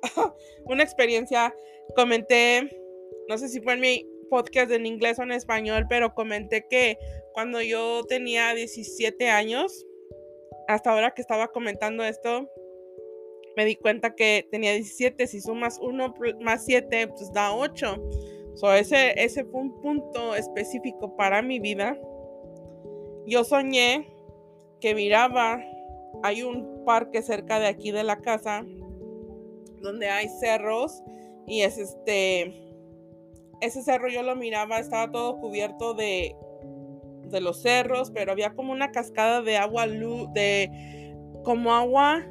una 0.64 0.82
experiencia. 0.82 1.54
Comenté, 1.94 2.70
no 3.28 3.36
sé 3.36 3.48
si 3.48 3.60
fue 3.60 3.74
en 3.74 3.80
mi 3.80 4.06
podcast 4.30 4.70
en 4.72 4.86
inglés 4.86 5.18
o 5.18 5.22
en 5.22 5.32
español, 5.32 5.86
pero 5.88 6.14
comenté 6.14 6.66
que 6.68 6.98
cuando 7.32 7.60
yo 7.60 8.02
tenía 8.08 8.54
17 8.54 9.28
años, 9.28 9.84
hasta 10.68 10.90
ahora 10.90 11.12
que 11.12 11.20
estaba 11.20 11.48
comentando 11.48 12.04
esto, 12.04 12.48
me 13.56 13.64
di 13.64 13.76
cuenta 13.76 14.14
que 14.14 14.48
tenía 14.50 14.72
17, 14.72 15.26
si 15.26 15.40
sumas 15.40 15.78
1 15.80 16.14
más 16.40 16.64
7, 16.64 17.08
pues 17.08 17.32
da 17.32 17.54
8. 17.54 17.96
So, 18.54 18.72
ese, 18.72 19.14
ese 19.22 19.44
fue 19.44 19.62
un 19.62 19.80
punto 19.80 20.34
específico 20.36 21.16
para 21.16 21.42
mi 21.42 21.58
vida. 21.58 21.98
Yo 23.26 23.42
soñé 23.42 24.08
que 24.80 24.94
miraba, 24.94 25.60
hay 26.22 26.42
un 26.42 26.84
parque 26.84 27.22
cerca 27.22 27.58
de 27.58 27.66
aquí 27.66 27.90
de 27.90 28.04
la 28.04 28.20
casa, 28.20 28.64
donde 29.80 30.08
hay 30.08 30.28
cerros, 30.28 31.02
y 31.46 31.62
es 31.62 31.78
este, 31.78 32.74
ese 33.60 33.82
cerro 33.82 34.08
yo 34.08 34.22
lo 34.22 34.36
miraba, 34.36 34.78
estaba 34.78 35.10
todo 35.10 35.38
cubierto 35.40 35.94
de, 35.94 36.36
de 37.24 37.40
los 37.40 37.60
cerros, 37.60 38.10
pero 38.12 38.32
había 38.32 38.54
como 38.54 38.72
una 38.72 38.92
cascada 38.92 39.42
de 39.42 39.56
agua, 39.56 39.86
luz, 39.86 40.32
de 40.32 40.70
como 41.42 41.74
agua 41.74 42.24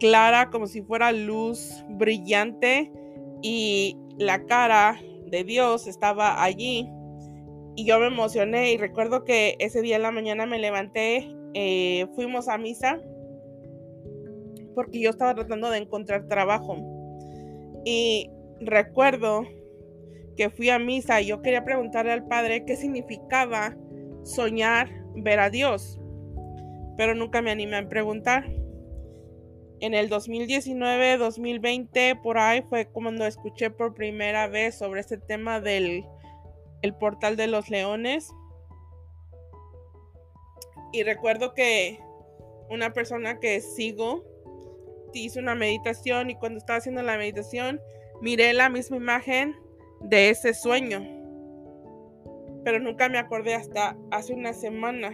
clara, 0.00 0.50
como 0.50 0.66
si 0.66 0.82
fuera 0.82 1.12
luz 1.12 1.84
brillante 1.88 2.90
y 3.40 3.96
la 4.18 4.44
cara 4.46 4.98
de 5.32 5.42
Dios 5.42 5.88
estaba 5.88 6.44
allí. 6.44 6.88
Y 7.74 7.86
yo 7.86 7.98
me 7.98 8.06
emocioné 8.06 8.72
y 8.72 8.76
recuerdo 8.76 9.24
que 9.24 9.56
ese 9.58 9.80
día 9.80 9.96
en 9.96 10.02
la 10.02 10.12
mañana 10.12 10.46
me 10.46 10.58
levanté, 10.58 11.34
eh, 11.54 12.06
fuimos 12.14 12.48
a 12.48 12.58
misa 12.58 13.00
porque 14.74 15.00
yo 15.00 15.10
estaba 15.10 15.34
tratando 15.34 15.70
de 15.70 15.78
encontrar 15.78 16.28
trabajo. 16.28 16.76
Y 17.84 18.30
recuerdo 18.60 19.42
que 20.36 20.50
fui 20.50 20.68
a 20.68 20.78
misa 20.78 21.20
y 21.20 21.26
yo 21.26 21.40
quería 21.42 21.64
preguntarle 21.64 22.12
al 22.12 22.26
padre 22.26 22.64
qué 22.66 22.76
significaba 22.76 23.74
soñar 24.22 24.90
ver 25.14 25.40
a 25.40 25.50
Dios, 25.50 25.98
pero 26.96 27.14
nunca 27.14 27.42
me 27.42 27.50
animé 27.50 27.76
a 27.76 27.88
preguntar 27.88 28.44
en 29.82 29.94
el 29.94 30.08
2019, 30.08 31.18
2020, 31.18 32.14
por 32.22 32.38
ahí 32.38 32.62
fue 32.62 32.86
cuando 32.86 33.26
escuché 33.26 33.68
por 33.68 33.94
primera 33.94 34.46
vez 34.46 34.78
sobre 34.78 35.00
este 35.00 35.18
tema 35.18 35.60
del 35.60 36.06
el 36.82 36.94
portal 36.94 37.36
de 37.36 37.48
los 37.48 37.68
leones. 37.68 38.30
Y 40.92 41.02
recuerdo 41.02 41.52
que 41.52 41.98
una 42.70 42.92
persona 42.92 43.40
que 43.40 43.60
sigo 43.60 44.24
hizo 45.14 45.40
una 45.40 45.56
meditación 45.56 46.30
y 46.30 46.36
cuando 46.36 46.58
estaba 46.58 46.78
haciendo 46.78 47.02
la 47.02 47.16
meditación 47.16 47.80
miré 48.20 48.52
la 48.52 48.68
misma 48.68 48.98
imagen 48.98 49.56
de 50.00 50.30
ese 50.30 50.54
sueño. 50.54 51.00
Pero 52.62 52.78
nunca 52.78 53.08
me 53.08 53.18
acordé 53.18 53.54
hasta 53.54 53.96
hace 54.12 54.32
una 54.32 54.52
semana 54.52 55.12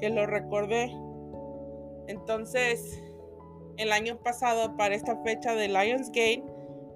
que 0.00 0.10
lo 0.10 0.26
recordé. 0.26 0.92
Entonces, 2.08 3.02
el 3.78 3.92
año 3.92 4.18
pasado 4.22 4.76
para 4.76 4.94
esta 4.94 5.20
fecha 5.22 5.54
de 5.54 5.68
Lionsgate, 5.68 6.44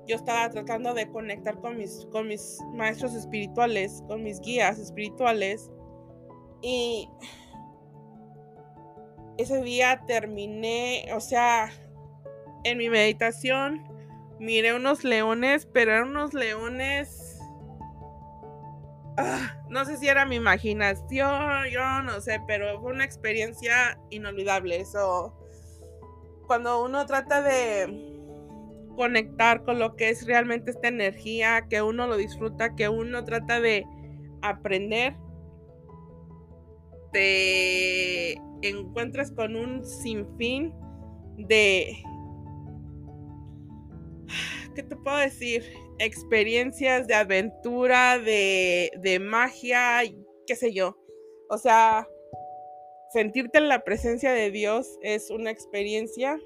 yo 0.06 0.16
estaba 0.16 0.50
tratando 0.50 0.94
de 0.94 1.08
conectar 1.10 1.58
con 1.60 1.76
mis, 1.76 2.06
con 2.10 2.26
mis 2.26 2.58
maestros 2.72 3.14
espirituales, 3.14 4.02
con 4.08 4.22
mis 4.22 4.40
guías 4.40 4.78
espirituales. 4.78 5.70
Y 6.62 7.08
ese 9.38 9.62
día 9.62 10.02
terminé, 10.06 11.08
o 11.14 11.20
sea, 11.20 11.70
en 12.64 12.78
mi 12.78 12.88
meditación 12.88 13.86
miré 14.38 14.74
unos 14.74 15.04
leones, 15.04 15.66
pero 15.66 15.92
eran 15.92 16.08
unos 16.10 16.34
leones... 16.34 17.38
Ah, 19.16 19.62
no 19.68 19.84
sé 19.84 19.96
si 19.98 20.08
era 20.08 20.24
mi 20.24 20.36
imaginación, 20.36 21.66
yo 21.70 22.02
no 22.02 22.20
sé, 22.20 22.40
pero 22.46 22.80
fue 22.80 22.92
una 22.92 23.04
experiencia 23.04 24.00
inolvidable. 24.08 24.80
Eso 24.80 25.39
cuando 26.50 26.84
uno 26.84 27.06
trata 27.06 27.42
de 27.42 28.12
conectar 28.96 29.62
con 29.62 29.78
lo 29.78 29.94
que 29.94 30.08
es 30.08 30.26
realmente 30.26 30.72
esta 30.72 30.88
energía, 30.88 31.68
que 31.70 31.80
uno 31.80 32.08
lo 32.08 32.16
disfruta, 32.16 32.74
que 32.74 32.88
uno 32.88 33.24
trata 33.24 33.60
de 33.60 33.86
aprender, 34.42 35.14
te 37.12 38.32
encuentras 38.62 39.30
con 39.30 39.54
un 39.54 39.84
sinfín 39.86 40.74
de, 41.36 42.02
¿qué 44.74 44.82
te 44.82 44.96
puedo 44.96 45.18
decir? 45.18 45.64
Experiencias 46.00 47.06
de 47.06 47.14
aventura, 47.14 48.18
de, 48.18 48.90
de 49.00 49.20
magia, 49.20 50.00
qué 50.48 50.56
sé 50.56 50.72
yo. 50.72 50.98
O 51.48 51.58
sea, 51.58 52.08
sentirte 53.12 53.58
en 53.58 53.68
la 53.68 53.82
presencia 53.84 54.32
de 54.32 54.50
Dios 54.50 54.98
es 55.02 55.30
una 55.30 55.50
experiencia, 55.50 56.38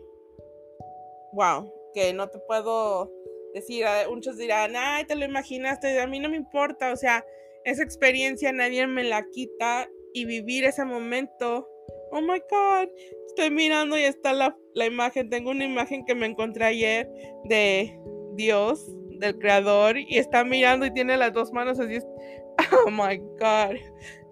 wow, 1.33 1.73
que 1.95 2.13
no 2.13 2.29
te 2.29 2.39
puedo 2.41 3.11
decir, 3.55 3.85
muchos 4.11 4.37
dirán, 4.37 4.73
ay, 4.77 5.05
te 5.05 5.15
lo 5.15 5.25
imaginaste, 5.25 6.01
a 6.01 6.07
mí 6.07 6.19
no 6.19 6.29
me 6.29 6.37
importa, 6.37 6.93
o 6.93 6.97
sea, 6.97 7.25
esa 7.65 7.83
experiencia 7.83 8.53
nadie 8.53 8.87
me 8.87 9.05
la 9.05 9.25
quita 9.31 9.89
y 10.13 10.25
vivir 10.25 10.65
ese 10.65 10.85
momento, 10.85 11.69
oh 12.11 12.21
my 12.21 12.41
God, 12.51 12.89
estoy 13.29 13.51
mirando 13.51 13.99
y 13.99 14.03
está 14.03 14.33
la, 14.33 14.57
la 14.75 14.87
imagen, 14.87 15.31
tengo 15.31 15.51
una 15.51 15.65
imagen 15.65 16.05
que 16.05 16.15
me 16.15 16.27
encontré 16.27 16.65
ayer 16.65 17.09
de 17.45 17.97
Dios, 18.35 18.91
del 19.19 19.39
Creador, 19.39 19.99
y 19.99 20.19
está 20.19 20.45
mirando 20.45 20.87
y 20.87 20.93
tiene 20.93 21.17
las 21.17 21.33
dos 21.33 21.53
manos 21.53 21.79
así, 21.79 21.99
oh 22.87 22.91
my 22.91 23.17
God, 23.39 23.77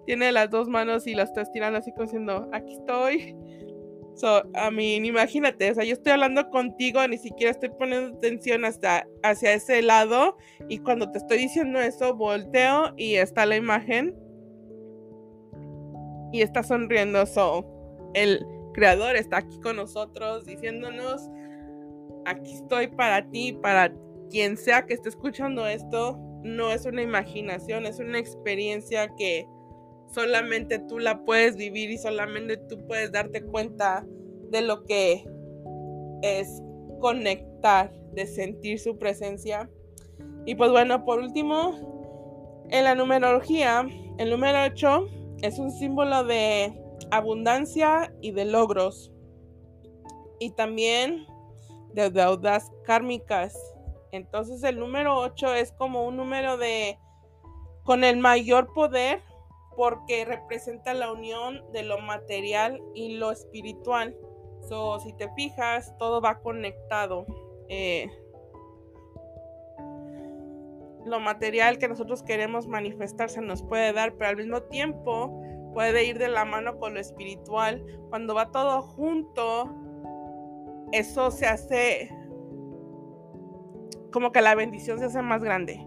tiene 0.05 0.31
las 0.31 0.49
dos 0.49 0.67
manos 0.67 1.07
y 1.07 1.15
las 1.15 1.29
está 1.29 1.41
estirando 1.41 1.79
así 1.79 1.91
como 1.91 2.03
diciendo, 2.03 2.49
aquí 2.51 2.73
estoy. 2.73 3.35
So, 4.15 4.43
a 4.53 4.69
mí, 4.69 4.95
imagínate, 4.95 5.71
o 5.71 5.73
sea, 5.73 5.83
yo 5.83 5.93
estoy 5.93 6.11
hablando 6.11 6.49
contigo, 6.51 7.05
ni 7.07 7.17
siquiera 7.17 7.51
estoy 7.51 7.69
poniendo 7.69 8.15
atención 8.17 8.63
hasta 8.63 9.07
hacia 9.23 9.53
ese 9.53 9.81
lado 9.81 10.37
y 10.69 10.77
cuando 10.79 11.09
te 11.11 11.17
estoy 11.17 11.39
diciendo 11.39 11.79
eso, 11.79 12.15
volteo 12.15 12.93
y 12.95 13.15
está 13.15 13.47
la 13.47 13.55
imagen 13.55 14.15
y 16.31 16.41
está 16.41 16.61
sonriendo. 16.61 17.25
So, 17.25 17.65
el 18.13 18.45
creador 18.73 19.15
está 19.15 19.37
aquí 19.37 19.59
con 19.61 19.77
nosotros 19.77 20.45
diciéndonos, 20.45 21.29
aquí 22.25 22.53
estoy 22.53 22.87
para 22.87 23.27
ti, 23.29 23.53
para 23.53 23.91
quien 24.29 24.57
sea 24.57 24.85
que 24.85 24.93
esté 24.93 25.09
escuchando 25.09 25.65
esto. 25.65 26.19
No 26.43 26.71
es 26.71 26.85
una 26.85 27.01
imaginación, 27.01 27.85
es 27.85 27.99
una 27.99 28.19
experiencia 28.19 29.07
que 29.15 29.47
solamente 30.13 30.79
tú 30.79 30.99
la 30.99 31.23
puedes 31.25 31.55
vivir 31.55 31.89
y 31.91 31.97
solamente 31.97 32.57
tú 32.57 32.85
puedes 32.85 33.11
darte 33.11 33.43
cuenta 33.43 34.05
de 34.51 34.61
lo 34.61 34.83
que 34.83 35.25
es 36.21 36.61
conectar, 36.99 37.91
de 38.13 38.27
sentir 38.27 38.79
su 38.79 38.97
presencia. 38.97 39.69
Y 40.45 40.55
pues 40.55 40.71
bueno, 40.71 41.03
por 41.03 41.19
último, 41.19 42.63
en 42.69 42.83
la 42.83 42.95
numerología, 42.95 43.85
el 44.17 44.29
número 44.29 44.63
8 44.63 45.07
es 45.41 45.57
un 45.57 45.71
símbolo 45.71 46.23
de 46.23 46.73
abundancia 47.11 48.13
y 48.21 48.31
de 48.31 48.45
logros. 48.45 49.11
Y 50.39 50.51
también 50.51 51.25
de 51.93 52.09
deudas 52.09 52.71
kármicas. 52.83 53.57
Entonces 54.11 54.63
el 54.63 54.79
número 54.79 55.17
8 55.17 55.55
es 55.55 55.71
como 55.71 56.05
un 56.05 56.17
número 56.17 56.57
de 56.57 56.97
con 57.83 58.03
el 58.03 58.17
mayor 58.17 58.71
poder 58.73 59.21
porque 59.75 60.25
representa 60.25 60.93
la 60.93 61.11
unión 61.11 61.63
de 61.71 61.83
lo 61.83 61.99
material 61.99 62.81
y 62.93 63.15
lo 63.17 63.31
espiritual. 63.31 64.15
So, 64.67 64.99
si 64.99 65.13
te 65.13 65.29
fijas, 65.33 65.95
todo 65.97 66.21
va 66.21 66.39
conectado. 66.39 67.25
Eh, 67.69 68.09
lo 71.05 71.19
material 71.19 71.77
que 71.77 71.87
nosotros 71.87 72.23
queremos 72.23 72.67
manifestar 72.67 73.29
se 73.29 73.41
nos 73.41 73.61
puede 73.61 73.91
dar, 73.93 74.13
pero 74.13 74.29
al 74.29 74.37
mismo 74.37 74.61
tiempo 74.63 75.41
puede 75.73 76.05
ir 76.05 76.17
de 76.17 76.29
la 76.29 76.45
mano 76.45 76.77
con 76.77 76.93
lo 76.93 76.99
espiritual. 76.99 77.83
Cuando 78.09 78.35
va 78.35 78.51
todo 78.51 78.81
junto, 78.81 79.69
eso 80.91 81.31
se 81.31 81.47
hace 81.47 82.09
como 84.11 84.31
que 84.31 84.41
la 84.41 84.55
bendición 84.55 84.99
se 84.99 85.05
hace 85.05 85.21
más 85.21 85.43
grande. 85.43 85.85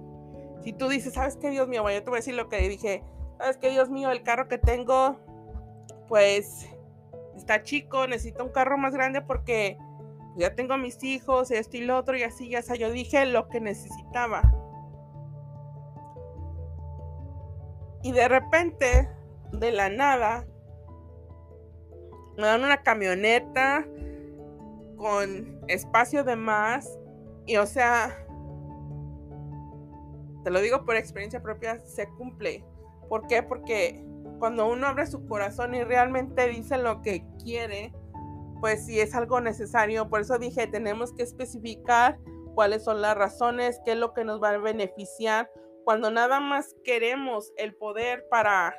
Si 0.63 0.73
tú 0.73 0.89
dices, 0.89 1.15
¿sabes 1.15 1.37
qué, 1.37 1.49
Dios 1.49 1.69
mío? 1.69 1.83
Bueno, 1.83 1.99
yo 1.99 2.05
te 2.05 2.11
voy 2.11 2.17
a 2.17 2.21
decir 2.21 2.35
lo 2.35 2.49
que 2.49 2.69
dije. 2.69 3.05
¿Sabes 3.39 3.59
qué, 3.59 3.71
Dios 3.71 3.91
mío? 3.91 4.11
El 4.11 4.23
carro 4.23 4.49
que 4.49 4.59
tengo, 4.59 5.17
pues, 6.09 6.69
está 7.37 7.63
chico, 7.63 8.07
necesito 8.07 8.45
un 8.45 8.51
carro 8.51 8.79
más 8.79 8.95
grande 8.95 9.21
porque 9.21 9.79
ya 10.37 10.55
tengo 10.55 10.77
mis 10.79 11.03
hijos, 11.03 11.51
esto 11.51 11.77
y 11.77 11.81
lo 11.81 11.97
otro, 11.97 12.17
y 12.17 12.23
así, 12.23 12.49
ya 12.49 12.63
sea, 12.63 12.77
yo 12.77 12.91
dije 12.91 13.25
lo 13.27 13.49
que 13.49 13.61
necesitaba. 13.61 14.43
Y 18.03 18.13
de 18.13 18.29
repente, 18.29 19.11
de 19.53 19.73
la 19.73 19.89
nada, 19.89 20.47
me 22.37 22.47
dan 22.47 22.63
una 22.63 22.83
camioneta 22.83 23.87
con 24.97 25.61
espacio 25.69 26.25
de 26.25 26.37
más. 26.37 26.99
Y 27.47 27.57
o 27.57 27.67
sea, 27.67 28.17
te 30.45 30.51
lo 30.51 30.61
digo 30.61 30.85
por 30.85 30.97
experiencia 30.97 31.43
propia, 31.43 31.81
se 31.85 32.09
cumple. 32.11 32.65
¿Por 33.09 33.27
qué? 33.27 33.43
Porque 33.43 34.05
cuando 34.39 34.69
uno 34.69 34.87
abre 34.87 35.07
su 35.07 35.27
corazón 35.27 35.75
y 35.75 35.85
realmente 35.85 36.49
dice 36.49 36.79
lo 36.79 37.03
que 37.03 37.25
quiere, 37.43 37.93
pues 38.61 38.87
si 38.87 39.01
es 39.01 39.15
algo 39.15 39.41
necesario. 39.41 40.09
Por 40.09 40.21
eso 40.21 40.39
dije, 40.39 40.67
tenemos 40.67 41.13
que 41.13 41.23
especificar 41.23 42.19
cuáles 42.55 42.85
son 42.85 43.03
las 43.03 43.17
razones, 43.17 43.81
qué 43.85 43.93
es 43.93 43.99
lo 43.99 44.13
que 44.13 44.25
nos 44.25 44.43
va 44.43 44.51
a 44.51 44.59
beneficiar. 44.59 45.51
Cuando 45.85 46.11
nada 46.11 46.41
más 46.41 46.75
queremos 46.85 47.53
el 47.57 47.75
poder 47.75 48.27
para 48.29 48.75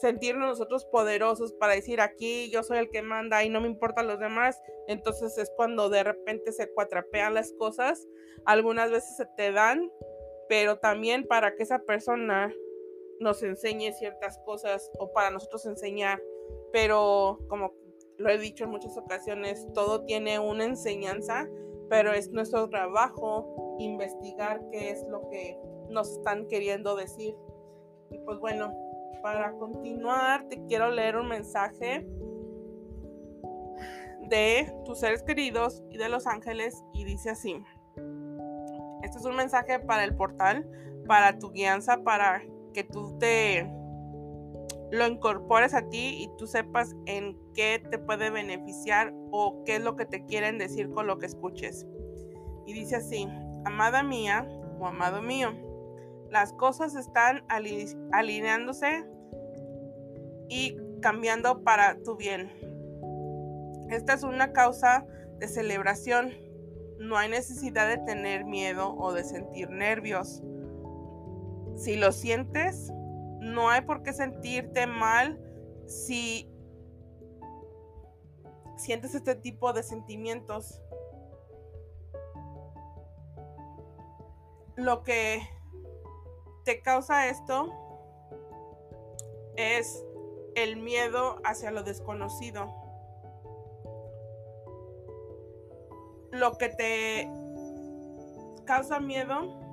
sentirnos 0.00 0.48
nosotros 0.48 0.84
poderosos, 0.84 1.54
para 1.54 1.74
decir 1.74 2.00
aquí 2.00 2.50
yo 2.50 2.62
soy 2.62 2.78
el 2.78 2.90
que 2.90 3.00
manda 3.00 3.42
y 3.44 3.48
no 3.48 3.62
me 3.62 3.68
importan 3.68 4.06
los 4.06 4.18
demás, 4.18 4.60
entonces 4.88 5.38
es 5.38 5.50
cuando 5.56 5.88
de 5.88 6.04
repente 6.04 6.52
se 6.52 6.70
cuatrapean 6.72 7.32
las 7.32 7.52
cosas. 7.52 8.06
Algunas 8.44 8.90
veces 8.90 9.16
se 9.16 9.26
te 9.36 9.52
dan, 9.52 9.90
pero 10.48 10.78
también 10.78 11.26
para 11.26 11.54
que 11.54 11.62
esa 11.62 11.78
persona 11.78 12.52
nos 13.20 13.42
enseñe 13.42 13.92
ciertas 13.92 14.38
cosas 14.44 14.90
o 14.98 15.12
para 15.12 15.30
nosotros 15.30 15.66
enseñar. 15.66 16.20
Pero 16.72 17.38
como 17.48 17.72
lo 18.18 18.30
he 18.30 18.38
dicho 18.38 18.64
en 18.64 18.70
muchas 18.70 18.96
ocasiones, 18.96 19.66
todo 19.74 20.04
tiene 20.04 20.38
una 20.38 20.64
enseñanza, 20.64 21.48
pero 21.88 22.12
es 22.12 22.30
nuestro 22.30 22.68
trabajo 22.68 23.76
investigar 23.78 24.60
qué 24.70 24.90
es 24.90 25.04
lo 25.08 25.28
que 25.30 25.58
nos 25.90 26.10
están 26.10 26.46
queriendo 26.46 26.96
decir. 26.96 27.34
Y 28.10 28.18
pues 28.18 28.38
bueno, 28.38 28.72
para 29.22 29.52
continuar, 29.58 30.48
te 30.48 30.64
quiero 30.66 30.90
leer 30.90 31.16
un 31.16 31.28
mensaje 31.28 32.06
de 34.28 34.72
tus 34.84 35.00
seres 35.00 35.22
queridos 35.22 35.84
y 35.90 35.98
de 35.98 36.08
los 36.08 36.26
ángeles 36.26 36.82
y 36.92 37.04
dice 37.04 37.30
así. 37.30 37.62
Este 39.02 39.18
es 39.18 39.24
un 39.24 39.36
mensaje 39.36 39.78
para 39.78 40.04
el 40.04 40.16
portal, 40.16 40.68
para 41.06 41.38
tu 41.38 41.50
guianza, 41.52 42.02
para 42.02 42.42
que 42.76 42.84
tú 42.84 43.18
te 43.18 43.66
lo 44.92 45.06
incorpores 45.06 45.72
a 45.72 45.88
ti 45.88 46.18
y 46.22 46.30
tú 46.36 46.46
sepas 46.46 46.94
en 47.06 47.34
qué 47.54 47.82
te 47.90 47.98
puede 47.98 48.28
beneficiar 48.28 49.14
o 49.30 49.64
qué 49.64 49.76
es 49.76 49.82
lo 49.82 49.96
que 49.96 50.04
te 50.04 50.26
quieren 50.26 50.58
decir 50.58 50.90
con 50.90 51.06
lo 51.06 51.16
que 51.16 51.24
escuches. 51.24 51.86
Y 52.66 52.74
dice 52.74 52.96
así, 52.96 53.26
amada 53.64 54.02
mía 54.02 54.46
o 54.78 54.86
amado 54.86 55.22
mío, 55.22 55.54
las 56.30 56.52
cosas 56.52 56.96
están 56.96 57.46
alineándose 58.12 59.06
y 60.50 60.76
cambiando 61.00 61.64
para 61.64 61.98
tu 62.02 62.16
bien. 62.16 62.52
Esta 63.88 64.12
es 64.12 64.22
una 64.22 64.52
causa 64.52 65.06
de 65.38 65.48
celebración. 65.48 66.34
No 66.98 67.16
hay 67.16 67.30
necesidad 67.30 67.88
de 67.88 68.04
tener 68.04 68.44
miedo 68.44 68.94
o 68.98 69.14
de 69.14 69.24
sentir 69.24 69.70
nervios. 69.70 70.42
Si 71.76 71.96
lo 71.96 72.10
sientes, 72.10 72.90
no 73.40 73.68
hay 73.68 73.82
por 73.82 74.02
qué 74.02 74.12
sentirte 74.12 74.86
mal 74.86 75.40
si 75.86 76.50
sientes 78.76 79.14
este 79.14 79.34
tipo 79.34 79.72
de 79.72 79.82
sentimientos. 79.82 80.80
Lo 84.76 85.02
que 85.02 85.40
te 86.64 86.82
causa 86.82 87.28
esto 87.28 87.72
es 89.56 90.04
el 90.54 90.76
miedo 90.76 91.40
hacia 91.44 91.70
lo 91.70 91.82
desconocido. 91.82 92.66
Lo 96.32 96.58
que 96.58 96.68
te 96.70 97.30
causa 98.64 98.98
miedo 98.98 99.65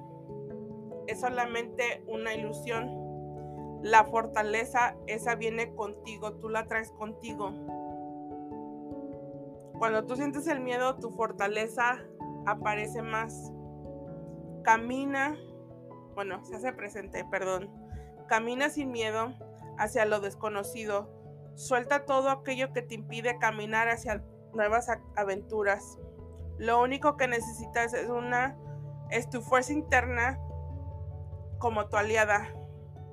es 1.08 1.22
solamente 1.22 2.04
una 2.08 2.34
ilusión. 2.34 3.82
La 3.82 4.06
fortaleza, 4.06 4.96
esa 5.08 5.36
viene 5.36 5.76
contigo, 5.76 6.34
tú 6.36 6.50
la 6.50 6.68
traes 6.68 6.92
contigo. 6.92 7.52
Cuando 9.78 10.06
tú 10.06 10.16
sientes 10.16 10.48
el 10.48 10.62
miedo, 10.62 10.96
tu 10.96 11.12
fortaleza 11.12 12.00
aparece 12.46 13.02
más. 13.02 13.52
Camina, 14.64 15.38
bueno, 16.16 16.44
se 16.46 16.56
hace 16.56 16.72
presente, 16.72 17.26
perdón. 17.26 17.70
Camina 18.28 18.70
sin 18.70 18.92
miedo 18.92 19.34
hacia 19.78 20.06
lo 20.06 20.22
desconocido. 20.22 21.10
Suelta 21.56 22.06
todo 22.06 22.30
aquello 22.30 22.72
que 22.72 22.82
te 22.82 22.96
impide 22.96 23.38
caminar 23.40 23.90
hacia 23.90 24.24
nuevas 24.54 24.88
aventuras. 25.16 26.00
Lo 26.58 26.82
único 26.82 27.18
que 27.18 27.28
necesitas 27.28 27.94
es 27.94 28.10
una 28.10 28.58
es 29.10 29.30
tu 29.30 29.42
fuerza 29.42 29.74
interna 29.74 30.40
como 31.64 31.88
tu 31.88 31.96
aliada. 31.96 32.54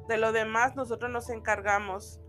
De 0.08 0.18
lo 0.18 0.32
demás 0.32 0.74
nosotros 0.74 1.08
nos 1.08 1.30
encargamos. 1.30 2.20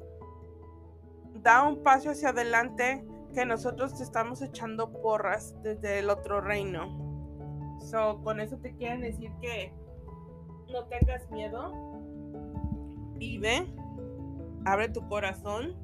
Da 1.34 1.68
un 1.68 1.82
paso 1.82 2.12
hacia 2.12 2.30
adelante 2.30 3.04
que 3.34 3.44
nosotros 3.44 3.98
te 3.98 4.04
estamos 4.04 4.44
echando 4.44 4.92
porras 5.02 5.56
desde 5.64 5.98
el 5.98 6.12
otro 6.12 6.40
reino. 6.40 7.80
So, 7.80 8.22
con 8.24 8.40
eso 8.40 8.56
te 8.58 8.76
quieren 8.76 9.02
decir 9.02 9.32
que 9.42 9.74
no 10.72 10.86
tengas 10.86 11.28
miedo. 11.32 11.72
Vive 13.16 13.68
abre 14.66 14.90
tu 14.90 15.08
corazón, 15.08 15.76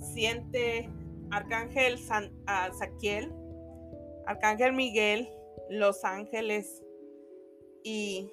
siente 0.00 0.88
Arcángel 1.30 1.98
San, 1.98 2.32
Saquiel, 2.78 3.30
Arcángel 4.24 4.72
Miguel, 4.72 5.28
los 5.68 6.02
ángeles 6.02 6.82
y 7.84 8.32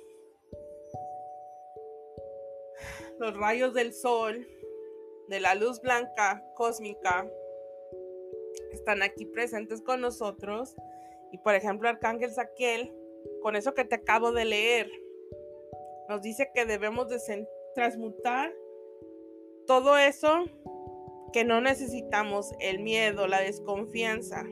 los 3.23 3.37
rayos 3.37 3.73
del 3.73 3.93
sol, 3.93 4.45
de 5.29 5.39
la 5.39 5.55
luz 5.55 5.79
blanca 5.79 6.43
cósmica, 6.55 7.25
están 8.73 9.01
aquí 9.01 9.25
presentes 9.25 9.81
con 9.81 10.01
nosotros. 10.01 10.75
Y 11.31 11.37
por 11.37 11.55
ejemplo, 11.55 11.87
Arcángel 11.87 12.33
Saquiel, 12.33 12.93
con 13.41 13.55
eso 13.55 13.73
que 13.73 13.85
te 13.85 13.95
acabo 13.95 14.33
de 14.33 14.43
leer, 14.43 14.91
nos 16.09 16.21
dice 16.21 16.51
que 16.53 16.65
debemos 16.65 17.07
de 17.07 17.47
transmutar 17.73 18.53
todo 19.67 19.97
eso 19.97 20.43
que 21.31 21.45
no 21.45 21.61
necesitamos, 21.61 22.51
el 22.59 22.79
miedo, 22.79 23.27
la 23.27 23.39
desconfianza, 23.39 24.43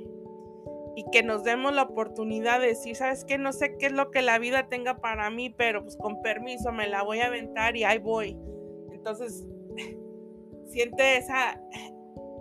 y 0.96 1.04
que 1.12 1.24
nos 1.24 1.44
demos 1.44 1.74
la 1.74 1.84
oportunidad 1.84 2.62
de 2.62 2.68
decir, 2.68 2.96
sabes 2.96 3.26
que 3.26 3.38
no 3.38 3.52
sé 3.52 3.76
qué 3.78 3.88
es 3.88 3.92
lo 3.92 4.12
que 4.12 4.22
la 4.22 4.40
vida 4.40 4.70
tenga 4.70 5.02
para 5.02 5.30
mí, 5.30 5.50
pero 5.50 5.84
pues 5.84 5.98
con 5.98 6.22
permiso 6.22 6.72
me 6.72 6.88
la 6.88 7.04
voy 7.04 7.20
a 7.20 7.28
aventar 7.28 7.76
y 7.76 7.84
ahí 7.84 7.98
voy. 7.98 8.38
Entonces, 9.02 9.48
siente 10.70 11.18
esa, 11.18 11.60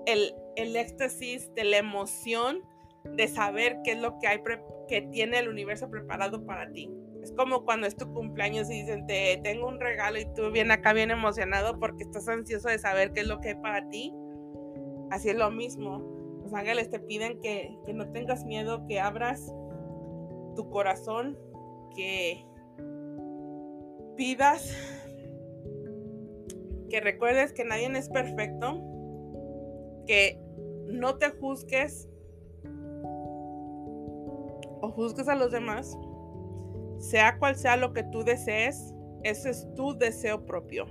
el, 0.04 0.34
el 0.56 0.76
éxtasis 0.76 1.54
de 1.54 1.64
la 1.64 1.78
emoción 1.78 2.60
de 3.16 3.28
saber 3.28 3.78
qué 3.82 3.92
es 3.92 4.00
lo 4.00 4.18
que 4.18 4.26
hay 4.26 4.42
que 4.88 5.00
tiene 5.10 5.38
el 5.38 5.48
universo 5.48 5.88
preparado 5.88 6.44
para 6.44 6.70
ti. 6.70 6.90
Es 7.22 7.32
como 7.32 7.64
cuando 7.64 7.86
es 7.86 7.96
tu 7.96 8.12
cumpleaños 8.12 8.70
y 8.70 8.82
dicen, 8.82 9.06
te 9.06 9.40
tengo 9.42 9.68
un 9.68 9.80
regalo 9.80 10.18
y 10.18 10.26
tú 10.34 10.50
vienes 10.50 10.76
acá 10.76 10.92
bien 10.92 11.10
emocionado 11.10 11.78
porque 11.78 12.02
estás 12.02 12.28
ansioso 12.28 12.68
de 12.68 12.78
saber 12.78 13.12
qué 13.12 13.20
es 13.20 13.26
lo 13.26 13.40
que 13.40 13.50
hay 13.50 13.54
para 13.54 13.88
ti. 13.88 14.14
Así 15.10 15.30
es 15.30 15.36
lo 15.36 15.50
mismo. 15.50 16.02
Los 16.42 16.52
ángeles 16.52 16.90
te 16.90 17.00
piden 17.00 17.40
que, 17.40 17.74
que 17.86 17.94
no 17.94 18.12
tengas 18.12 18.44
miedo, 18.44 18.86
que 18.86 19.00
abras 19.00 19.50
tu 20.56 20.68
corazón, 20.68 21.38
que 21.96 22.44
pidas 24.16 24.99
que 26.90 27.00
recuerdes 27.00 27.52
que 27.52 27.64
nadie 27.64 27.86
es 27.96 28.10
perfecto, 28.10 28.82
que 30.06 30.38
no 30.86 31.16
te 31.16 31.30
juzgues 31.30 32.08
o 34.82 34.90
juzgues 34.90 35.28
a 35.28 35.36
los 35.36 35.50
demás, 35.50 35.96
sea 36.98 37.38
cual 37.38 37.56
sea 37.56 37.76
lo 37.76 37.92
que 37.92 38.02
tú 38.02 38.24
desees, 38.24 38.92
ese 39.22 39.50
es 39.50 39.68
tu 39.74 39.96
deseo 39.96 40.44
propio. 40.44 40.86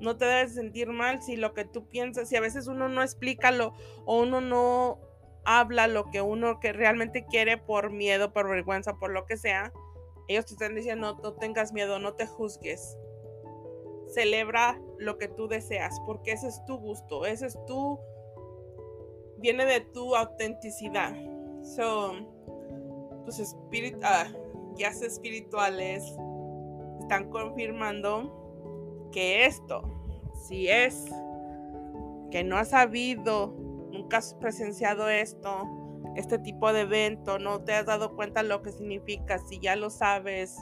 No 0.00 0.16
te 0.16 0.24
debes 0.24 0.54
sentir 0.54 0.88
mal 0.88 1.22
si 1.22 1.36
lo 1.36 1.54
que 1.54 1.64
tú 1.64 1.86
piensas, 1.86 2.28
si 2.28 2.36
a 2.36 2.40
veces 2.40 2.66
uno 2.66 2.88
no 2.88 3.02
explica 3.02 3.52
lo 3.52 3.72
o 4.04 4.20
uno 4.20 4.40
no 4.40 4.98
habla 5.44 5.86
lo 5.86 6.10
que 6.10 6.20
uno 6.20 6.60
que 6.60 6.72
realmente 6.72 7.24
quiere 7.26 7.58
por 7.58 7.90
miedo, 7.90 8.32
por 8.32 8.48
vergüenza, 8.48 8.94
por 8.94 9.12
lo 9.12 9.26
que 9.26 9.36
sea, 9.36 9.72
ellos 10.28 10.46
te 10.46 10.54
están 10.54 10.74
diciendo 10.74 11.14
no, 11.14 11.22
no 11.22 11.34
tengas 11.34 11.72
miedo, 11.72 11.98
no 11.98 12.14
te 12.14 12.26
juzgues. 12.26 12.96
Celebra 14.08 14.80
lo 15.02 15.18
que 15.18 15.28
tú 15.28 15.48
deseas, 15.48 16.00
porque 16.06 16.32
ese 16.32 16.48
es 16.48 16.64
tu 16.64 16.78
gusto, 16.78 17.26
ese 17.26 17.46
es 17.46 17.58
tu 17.66 17.98
viene 19.42 19.66
de 19.66 19.80
tu 19.80 20.14
autenticidad. 20.14 21.12
So, 21.62 22.14
tus 23.24 23.38
espíritus, 23.40 24.00
ah, 24.04 24.28
guías 24.76 25.02
espirituales 25.02 26.04
están 27.00 27.28
confirmando 27.30 29.10
que 29.12 29.44
esto, 29.44 29.82
si 30.46 30.68
es 30.68 31.06
que 32.30 32.44
no 32.44 32.56
has 32.56 32.70
sabido, 32.70 33.54
nunca 33.90 34.18
has 34.18 34.34
presenciado 34.34 35.08
esto, 35.08 35.68
este 36.16 36.38
tipo 36.38 36.72
de 36.72 36.82
evento, 36.82 37.38
no 37.38 37.62
te 37.62 37.74
has 37.74 37.86
dado 37.86 38.14
cuenta 38.14 38.42
lo 38.42 38.62
que 38.62 38.72
significa, 38.72 39.38
si 39.38 39.58
ya 39.58 39.76
lo 39.76 39.90
sabes, 39.90 40.56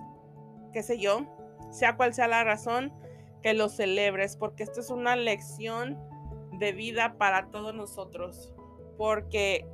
qué 0.72 0.83
sé 0.83 0.98
yo, 0.98 1.26
sea 1.70 1.96
cual 1.96 2.14
sea 2.14 2.29
la 2.29 2.44
razón, 2.44 2.92
que 3.42 3.55
lo 3.55 3.68
celebres, 3.68 4.37
porque 4.37 4.62
esto 4.62 4.81
es 4.81 4.90
una 4.90 5.16
lección 5.16 5.98
de 6.59 6.72
vida 6.72 7.16
para 7.18 7.50
todos 7.50 7.74
nosotros, 7.74 8.53
porque 8.96 9.66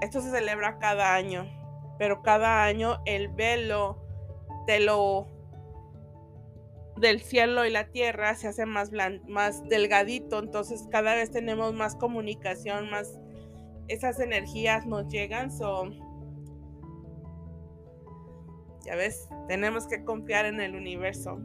esto 0.00 0.20
se 0.20 0.30
celebra 0.30 0.78
cada 0.78 1.14
año, 1.14 1.46
pero 1.98 2.22
cada 2.22 2.64
año 2.64 3.00
el 3.06 3.28
velo 3.28 4.02
de 4.66 4.80
lo 4.80 5.28
del 6.96 7.20
cielo 7.20 7.66
y 7.66 7.70
la 7.70 7.88
tierra 7.88 8.34
se 8.34 8.48
hace 8.48 8.64
más, 8.66 8.90
más 9.26 9.68
delgadito, 9.68 10.38
entonces 10.38 10.86
cada 10.90 11.14
vez 11.14 11.30
tenemos 11.30 11.74
más 11.74 11.94
comunicación, 11.94 12.90
más 12.90 13.18
esas 13.88 14.18
energías 14.18 14.86
nos 14.86 15.06
llegan, 15.08 15.52
so 15.52 15.90
ya 18.84 18.94
ves, 18.94 19.28
tenemos 19.48 19.86
que 19.88 20.04
confiar 20.04 20.46
en 20.46 20.60
el 20.60 20.74
universo, 20.74 21.40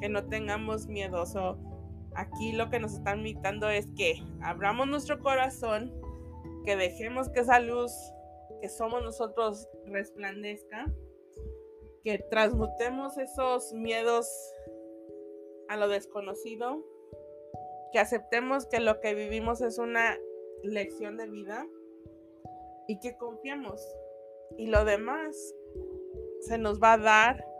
que 0.00 0.08
no 0.08 0.26
tengamos 0.26 0.86
miedo. 0.86 1.24
aquí 2.14 2.52
lo 2.52 2.70
que 2.70 2.80
nos 2.80 2.94
están 2.94 3.18
invitando 3.18 3.68
es 3.68 3.86
que 3.96 4.22
abramos 4.42 4.86
nuestro 4.88 5.20
corazón, 5.20 5.92
que 6.64 6.76
dejemos 6.76 7.28
que 7.28 7.40
esa 7.40 7.60
luz 7.60 7.92
que 8.60 8.68
somos 8.68 9.02
nosotros 9.02 9.68
resplandezca, 9.86 10.86
que 12.04 12.18
transmutemos 12.30 13.18
esos 13.18 13.72
miedos 13.72 14.28
a 15.68 15.76
lo 15.76 15.88
desconocido, 15.88 16.84
que 17.92 17.98
aceptemos 17.98 18.66
que 18.66 18.80
lo 18.80 19.00
que 19.00 19.14
vivimos 19.14 19.60
es 19.60 19.78
una 19.78 20.16
lección 20.62 21.16
de 21.16 21.28
vida 21.28 21.66
y 22.88 22.98
que 23.00 23.16
confiemos. 23.16 23.80
Y 24.56 24.66
lo 24.66 24.84
demás 24.84 25.36
se 26.40 26.58
nos 26.58 26.80
va 26.80 26.94
a 26.94 26.98
dar 26.98 27.55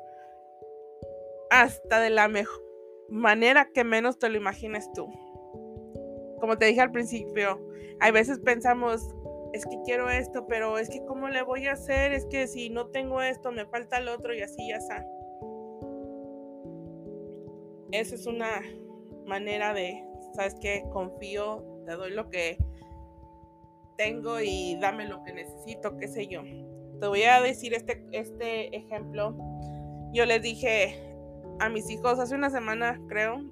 hasta 1.51 2.01
de 2.01 2.11
la 2.11 2.29
mejor 2.29 2.67
manera 3.09 3.71
que 3.73 3.85
menos 3.85 4.19
te 4.19 4.29
lo 4.29 4.37
imagines 4.37 4.91
tú. 4.93 5.07
Como 6.41 6.59
te 6.59 6.67
dije 6.67 6.81
al 6.81 6.93
principio, 6.93 7.61
hay 8.01 8.13
veces 8.13 8.41
pensamos, 8.41 9.15
es 9.53 9.65
que 9.65 9.81
quiero 9.85 10.11
esto, 10.11 10.47
pero 10.47 10.79
es 10.79 10.91
que 10.91 11.05
cómo 11.07 11.29
le 11.29 11.43
voy 11.43 11.67
a 11.67 11.73
hacer, 11.73 12.13
es 12.13 12.27
que 12.27 12.47
si 12.47 12.71
no 12.71 12.89
tengo 12.89 13.23
esto, 13.23 13.53
me 13.53 13.67
falta 13.67 13.99
el 13.99 14.09
otro 14.09 14.35
y 14.35 14.43
así 14.43 14.69
ya 14.69 14.77
está. 14.77 15.05
Esa 17.93 18.15
es 18.17 18.27
una 18.27 18.63
manera 19.27 19.73
de, 19.73 20.05
¿sabes 20.35 20.57
qué? 20.61 20.85
Confío, 20.93 21.65
te 21.87 21.93
doy 21.93 22.11
lo 22.11 22.29
que 22.29 22.59
tengo 23.97 24.41
y 24.41 24.77
dame 24.81 25.09
lo 25.09 25.23
que 25.25 25.33
necesito, 25.33 25.97
qué 25.97 26.09
sé 26.09 26.27
yo. 26.27 26.43
Te 27.01 27.07
voy 27.07 27.23
a 27.23 27.41
decir 27.41 27.73
este, 27.75 28.05
este 28.13 28.77
ejemplo. 28.77 29.35
Yo 30.13 30.27
les 30.27 30.43
dije 30.43 31.06
a 31.61 31.69
mis 31.69 31.90
hijos 31.90 32.19
hace 32.19 32.35
una 32.35 32.51
semana, 32.51 33.01
creo, 33.09 33.42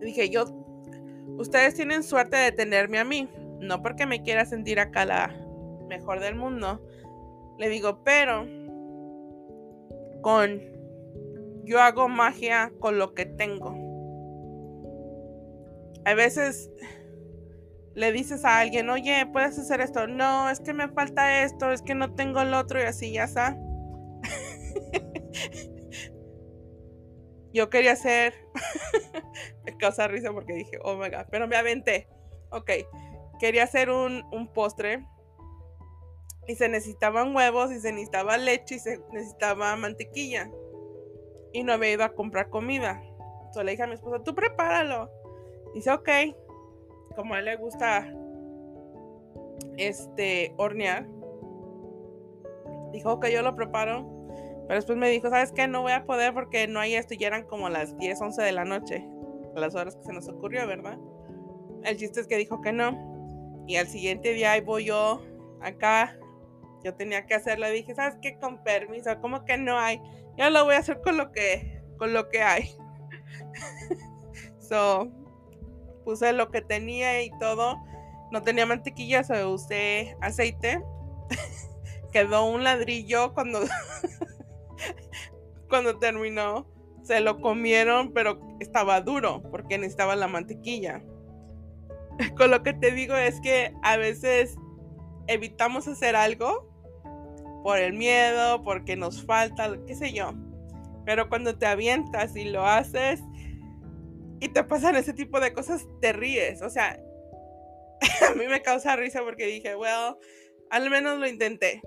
dije, 0.00 0.30
yo, 0.30 0.44
ustedes 1.38 1.74
tienen 1.74 2.02
suerte 2.02 2.36
de 2.36 2.52
tenerme 2.52 2.98
a 2.98 3.04
mí, 3.04 3.28
no 3.60 3.82
porque 3.82 4.06
me 4.06 4.22
quiera 4.22 4.44
sentir 4.44 4.80
acá 4.80 5.04
la 5.04 5.34
mejor 5.88 6.20
del 6.20 6.34
mundo. 6.34 6.80
Le 7.58 7.68
digo, 7.68 8.02
pero 8.04 8.46
con 10.22 10.60
yo 11.64 11.80
hago 11.80 12.08
magia 12.08 12.72
con 12.78 12.98
lo 12.98 13.14
que 13.14 13.26
tengo. 13.26 13.74
A 16.04 16.14
veces 16.14 16.70
le 17.94 18.12
dices 18.12 18.44
a 18.44 18.60
alguien, 18.60 18.88
oye, 18.90 19.26
puedes 19.32 19.58
hacer 19.58 19.80
esto. 19.80 20.06
No, 20.06 20.48
es 20.50 20.60
que 20.60 20.72
me 20.72 20.88
falta 20.88 21.42
esto, 21.42 21.72
es 21.72 21.82
que 21.82 21.94
no 21.94 22.14
tengo 22.14 22.40
el 22.40 22.54
otro 22.54 22.80
y 22.80 22.84
así 22.84 23.12
ya 23.12 23.24
está. 23.24 23.58
Yo 27.56 27.70
quería 27.70 27.92
hacer. 27.92 28.34
me 29.64 29.76
causa 29.78 30.08
risa 30.08 30.30
porque 30.32 30.52
dije, 30.52 30.78
oh 30.82 30.96
my 30.96 31.08
god, 31.08 31.26
pero 31.30 31.48
me 31.48 31.56
aventé. 31.56 32.06
Ok, 32.50 32.70
quería 33.40 33.64
hacer 33.64 33.88
un, 33.88 34.24
un 34.30 34.52
postre. 34.52 35.06
Y 36.46 36.54
se 36.54 36.68
necesitaban 36.68 37.34
huevos, 37.34 37.72
y 37.72 37.80
se 37.80 37.92
necesitaba 37.92 38.36
leche, 38.36 38.74
y 38.74 38.78
se 38.78 39.00
necesitaba 39.10 39.74
mantequilla 39.74 40.50
y 41.56 41.64
no 41.64 41.72
había 41.72 41.92
ido 41.92 42.04
a 42.04 42.10
comprar 42.10 42.50
comida. 42.50 43.02
Entonces 43.46 43.64
le 43.64 43.70
dije 43.70 43.82
a 43.82 43.86
mi 43.86 43.94
esposa, 43.94 44.22
tú 44.22 44.34
prepáralo. 44.34 45.10
Dice, 45.72 45.90
ok. 45.90 46.08
Como 47.16 47.32
a 47.32 47.38
él 47.38 47.46
le 47.46 47.56
gusta 47.56 48.06
este 49.78 50.52
hornear, 50.58 51.06
dijo, 52.92 53.14
ok, 53.14 53.28
yo 53.28 53.40
lo 53.40 53.56
preparo. 53.56 54.15
Pero 54.66 54.74
después 54.74 54.98
me 54.98 55.08
dijo, 55.08 55.30
¿sabes 55.30 55.52
qué? 55.52 55.68
No 55.68 55.82
voy 55.82 55.92
a 55.92 56.04
poder 56.04 56.34
porque 56.34 56.66
no 56.66 56.80
hay 56.80 56.94
esto. 56.94 57.14
Y 57.14 57.24
eran 57.24 57.44
como 57.44 57.68
las 57.68 57.96
10, 57.98 58.20
11 58.20 58.42
de 58.42 58.52
la 58.52 58.64
noche. 58.64 59.06
Las 59.54 59.74
horas 59.74 59.96
que 59.96 60.04
se 60.04 60.12
nos 60.12 60.28
ocurrió, 60.28 60.66
¿verdad? 60.66 60.98
El 61.84 61.96
chiste 61.96 62.20
es 62.20 62.26
que 62.26 62.36
dijo 62.36 62.60
que 62.60 62.72
no. 62.72 63.64
Y 63.66 63.76
al 63.76 63.86
siguiente 63.86 64.32
día 64.32 64.52
ahí 64.52 64.60
voy 64.60 64.86
yo 64.86 65.22
acá. 65.60 66.18
Yo 66.84 66.94
tenía 66.94 67.26
que 67.26 67.34
hacerlo. 67.34 67.68
dije, 67.70 67.94
¿sabes 67.94 68.16
qué? 68.20 68.38
Con 68.38 68.62
permiso. 68.62 69.10
¿Cómo 69.20 69.44
que 69.44 69.56
no 69.56 69.78
hay? 69.78 70.00
Ya 70.36 70.50
lo 70.50 70.64
voy 70.64 70.74
a 70.74 70.78
hacer 70.78 71.00
con 71.00 71.16
lo 71.16 71.32
que, 71.32 71.82
con 71.98 72.12
lo 72.12 72.28
que 72.28 72.42
hay. 72.42 72.70
so, 74.58 75.08
puse 76.04 76.32
lo 76.32 76.50
que 76.50 76.60
tenía 76.60 77.22
y 77.22 77.30
todo. 77.38 77.76
No 78.30 78.42
tenía 78.42 78.66
mantequilla, 78.66 79.24
so 79.24 79.50
usé 79.50 80.16
aceite. 80.20 80.82
Quedó 82.12 82.46
un 82.46 82.64
ladrillo 82.64 83.34
cuando, 83.34 83.60
cuando 85.68 85.98
terminó. 85.98 86.66
Se 87.02 87.20
lo 87.20 87.40
comieron, 87.40 88.12
pero 88.12 88.40
estaba 88.58 89.00
duro 89.00 89.42
porque 89.50 89.78
necesitaba 89.78 90.16
la 90.16 90.26
mantequilla. 90.26 91.04
Con 92.36 92.50
lo 92.50 92.62
que 92.62 92.72
te 92.72 92.90
digo 92.90 93.14
es 93.14 93.40
que 93.40 93.72
a 93.82 93.96
veces 93.96 94.56
evitamos 95.28 95.86
hacer 95.86 96.16
algo 96.16 96.68
por 97.62 97.78
el 97.78 97.92
miedo, 97.92 98.62
porque 98.64 98.96
nos 98.96 99.24
falta, 99.24 99.76
qué 99.86 99.94
sé 99.94 100.12
yo. 100.12 100.32
Pero 101.04 101.28
cuando 101.28 101.56
te 101.56 101.66
avientas 101.66 102.34
y 102.36 102.44
lo 102.44 102.66
haces 102.66 103.20
y 104.40 104.48
te 104.48 104.64
pasan 104.64 104.96
ese 104.96 105.12
tipo 105.12 105.40
de 105.40 105.52
cosas, 105.52 105.86
te 106.00 106.12
ríes. 106.12 106.62
O 106.62 106.70
sea, 106.70 107.00
a 108.30 108.34
mí 108.34 108.46
me 108.46 108.62
causa 108.62 108.96
risa 108.96 109.22
porque 109.22 109.46
dije, 109.46 109.76
well, 109.76 110.16
al 110.70 110.90
menos 110.90 111.18
lo 111.18 111.26
intenté. 111.26 111.82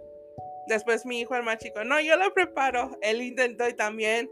Después 0.70 1.06
mi 1.06 1.20
hijo, 1.20 1.36
el 1.36 1.44
más 1.44 1.58
chico, 1.58 1.84
no, 1.84 2.00
yo 2.00 2.16
lo 2.16 2.32
preparo. 2.34 2.98
Él 3.02 3.22
intentó 3.22 3.68
y 3.68 3.74
también 3.74 4.30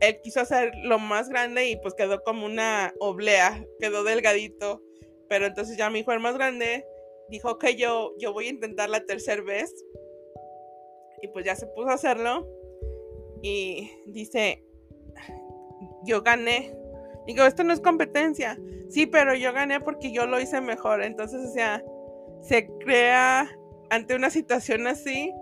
él 0.00 0.20
quiso 0.22 0.40
hacer 0.40 0.70
lo 0.84 0.98
más 0.98 1.28
grande 1.28 1.68
y 1.70 1.76
pues 1.76 1.94
quedó 1.94 2.22
como 2.22 2.46
una 2.46 2.92
oblea, 3.00 3.64
quedó 3.80 4.04
delgadito. 4.04 4.82
Pero 5.28 5.46
entonces 5.46 5.76
ya 5.76 5.90
mi 5.90 6.00
hijo, 6.00 6.12
el 6.12 6.20
más 6.20 6.34
grande, 6.34 6.84
dijo 7.30 7.58
que 7.58 7.74
yo, 7.74 8.14
yo 8.18 8.32
voy 8.32 8.46
a 8.46 8.50
intentar 8.50 8.90
la 8.90 9.04
tercera 9.04 9.42
vez 9.42 9.74
y 11.22 11.28
pues 11.28 11.44
ya 11.44 11.56
se 11.56 11.66
puso 11.66 11.88
a 11.88 11.94
hacerlo. 11.94 12.46
Y 13.42 13.90
dice, 14.06 14.62
yo 16.04 16.22
gané. 16.22 16.74
Digo, 17.26 17.44
esto 17.44 17.64
no 17.64 17.72
es 17.72 17.80
competencia. 17.80 18.58
Sí, 18.90 19.06
pero 19.06 19.34
yo 19.34 19.52
gané 19.52 19.80
porque 19.80 20.12
yo 20.12 20.26
lo 20.26 20.40
hice 20.40 20.60
mejor. 20.60 21.02
Entonces, 21.02 21.40
o 21.48 21.52
sea, 21.52 21.82
se 22.42 22.66
crea 22.78 23.48
ante 23.90 24.14
una 24.14 24.30
situación 24.30 24.86
así, 24.86 25.32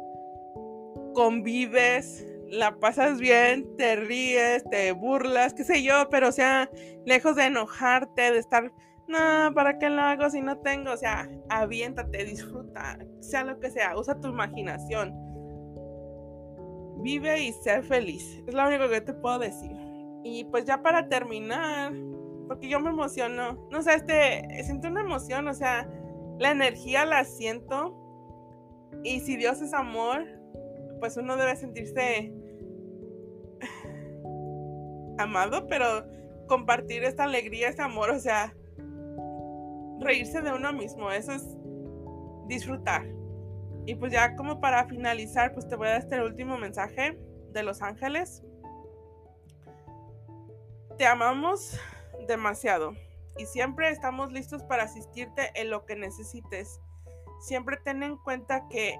convives, 1.16 2.26
la 2.50 2.78
pasas 2.78 3.18
bien, 3.18 3.74
te 3.78 3.96
ríes, 3.96 4.62
te 4.68 4.92
burlas, 4.92 5.54
qué 5.54 5.64
sé 5.64 5.82
yo, 5.82 6.10
pero 6.10 6.28
o 6.28 6.32
sea, 6.32 6.68
lejos 7.06 7.36
de 7.36 7.46
enojarte, 7.46 8.32
de 8.32 8.38
estar, 8.38 8.70
no, 9.08 9.54
¿para 9.54 9.78
qué 9.78 9.88
lo 9.88 10.02
hago 10.02 10.28
si 10.28 10.42
no 10.42 10.58
tengo? 10.58 10.92
O 10.92 10.96
sea, 10.98 11.26
aviéntate, 11.48 12.22
disfruta, 12.26 12.98
sea 13.20 13.44
lo 13.44 13.58
que 13.58 13.70
sea, 13.70 13.96
usa 13.96 14.20
tu 14.20 14.28
imaginación. 14.28 15.14
Vive 16.98 17.44
y 17.44 17.52
sé 17.54 17.80
feliz, 17.80 18.42
es 18.46 18.52
lo 18.52 18.68
único 18.68 18.86
que 18.90 19.00
te 19.00 19.14
puedo 19.14 19.38
decir. 19.38 19.72
Y 20.22 20.44
pues 20.50 20.66
ya 20.66 20.82
para 20.82 21.08
terminar, 21.08 21.94
porque 22.46 22.68
yo 22.68 22.78
me 22.78 22.90
emociono, 22.90 23.66
no 23.70 23.80
sé, 23.80 23.94
este, 23.94 24.62
siento 24.64 24.88
una 24.88 25.00
emoción, 25.00 25.48
o 25.48 25.54
sea, 25.54 25.88
la 26.38 26.50
energía 26.50 27.06
la 27.06 27.24
siento. 27.24 28.02
Y 29.02 29.20
si 29.20 29.38
Dios 29.38 29.62
es 29.62 29.72
amor, 29.72 30.35
pues 31.00 31.16
uno 31.16 31.36
debe 31.36 31.56
sentirse 31.56 32.32
amado, 35.18 35.66
pero 35.66 36.04
compartir 36.46 37.04
esta 37.04 37.24
alegría, 37.24 37.68
este 37.68 37.82
amor, 37.82 38.10
o 38.10 38.18
sea, 38.18 38.54
reírse 40.00 40.42
de 40.42 40.52
uno 40.52 40.72
mismo, 40.72 41.10
eso 41.10 41.32
es 41.32 41.56
disfrutar. 42.46 43.06
Y 43.86 43.94
pues 43.94 44.12
ya 44.12 44.34
como 44.36 44.60
para 44.60 44.86
finalizar, 44.86 45.54
pues 45.54 45.68
te 45.68 45.76
voy 45.76 45.88
a 45.88 45.90
dar 45.92 46.00
este 46.00 46.22
último 46.22 46.58
mensaje 46.58 47.18
de 47.52 47.62
los 47.62 47.82
ángeles. 47.82 48.42
Te 50.98 51.06
amamos 51.06 51.78
demasiado 52.26 52.92
y 53.38 53.46
siempre 53.46 53.90
estamos 53.90 54.32
listos 54.32 54.62
para 54.64 54.84
asistirte 54.84 55.50
en 55.54 55.70
lo 55.70 55.84
que 55.84 55.94
necesites. 55.94 56.80
Siempre 57.40 57.76
ten 57.84 58.02
en 58.02 58.16
cuenta 58.16 58.66
que 58.68 58.98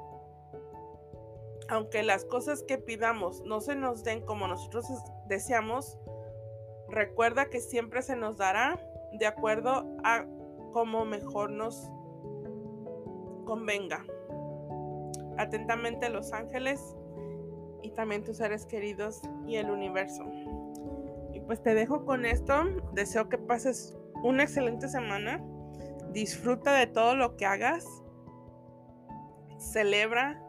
aunque 1.69 2.03
las 2.03 2.25
cosas 2.25 2.63
que 2.63 2.79
pidamos 2.79 3.43
no 3.45 3.61
se 3.61 3.75
nos 3.75 4.05
den 4.05 4.21
como 4.25 4.47
nosotros 4.47 4.87
deseamos, 5.27 5.99
recuerda 6.89 7.47
que 7.47 7.61
siempre 7.61 8.03
se 8.03 8.17
nos 8.17 8.37
dará 8.37 8.81
de 9.13 9.27
acuerdo 9.27 9.87
a 10.05 10.25
como 10.73 11.05
mejor 11.05 11.51
nos 11.51 11.91
convenga. 13.45 14.05
Atentamente 15.39 16.09
los 16.09 16.33
ángeles 16.33 16.81
y 17.83 17.91
también 17.91 18.25
tus 18.25 18.39
seres 18.39 18.67
queridos 18.67 19.23
y 19.47 19.57
el 19.57 19.71
universo. 19.71 20.25
Y 21.33 21.41
pues 21.41 21.63
te 21.63 21.75
dejo 21.75 22.05
con 22.05 22.25
esto. 22.25 22.65
Deseo 22.93 23.29
que 23.29 23.39
pases 23.39 23.97
una 24.23 24.45
excelente 24.45 24.89
semana. 24.89 25.43
Disfruta 26.13 26.75
de 26.75 26.87
todo 26.87 27.15
lo 27.15 27.37
que 27.37 27.47
hagas. 27.47 27.87
Celebra 29.59 30.43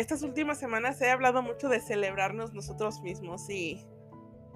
estas 0.00 0.22
últimas 0.22 0.58
semanas 0.58 1.00
he 1.02 1.10
hablado 1.10 1.42
mucho 1.42 1.68
de 1.68 1.78
celebrarnos 1.78 2.54
nosotros 2.54 3.02
mismos 3.02 3.48
y 3.50 3.86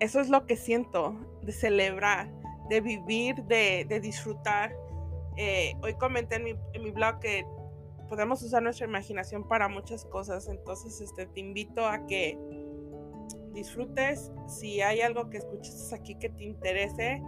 eso 0.01 0.21
es 0.21 0.31
lo 0.31 0.47
que 0.47 0.57
siento, 0.57 1.15
de 1.43 1.53
celebrar, 1.53 2.33
de 2.71 2.81
vivir, 2.81 3.37
de, 3.45 4.01
disfrutar. 4.03 4.75
Eh, 5.37 5.75
hoy 5.83 5.95
comenté 5.95 6.37
en 6.37 6.83
mi, 6.83 6.91
blog 6.91 7.21
que 7.21 7.47
podemos 8.09 8.43
usar 8.43 8.63
nuestra 8.63 8.87
imaginación 8.87 9.47
para 9.47 9.69
muchas 9.69 10.07
cosas, 10.07 10.49
entonces 10.49 11.01
este, 11.03 11.27
te 11.27 11.41
invito 11.41 11.87
a 11.87 12.07
que 12.07 12.39
disfrutes. 13.53 14.33
Si 14.49 14.81
hay 14.81 15.03
algo 15.03 15.29
que 15.29 15.39
escuches 15.39 15.93
aquí 15.93 16.15
que 16.15 16.31
te 16.31 16.45
interese, 16.45 17.21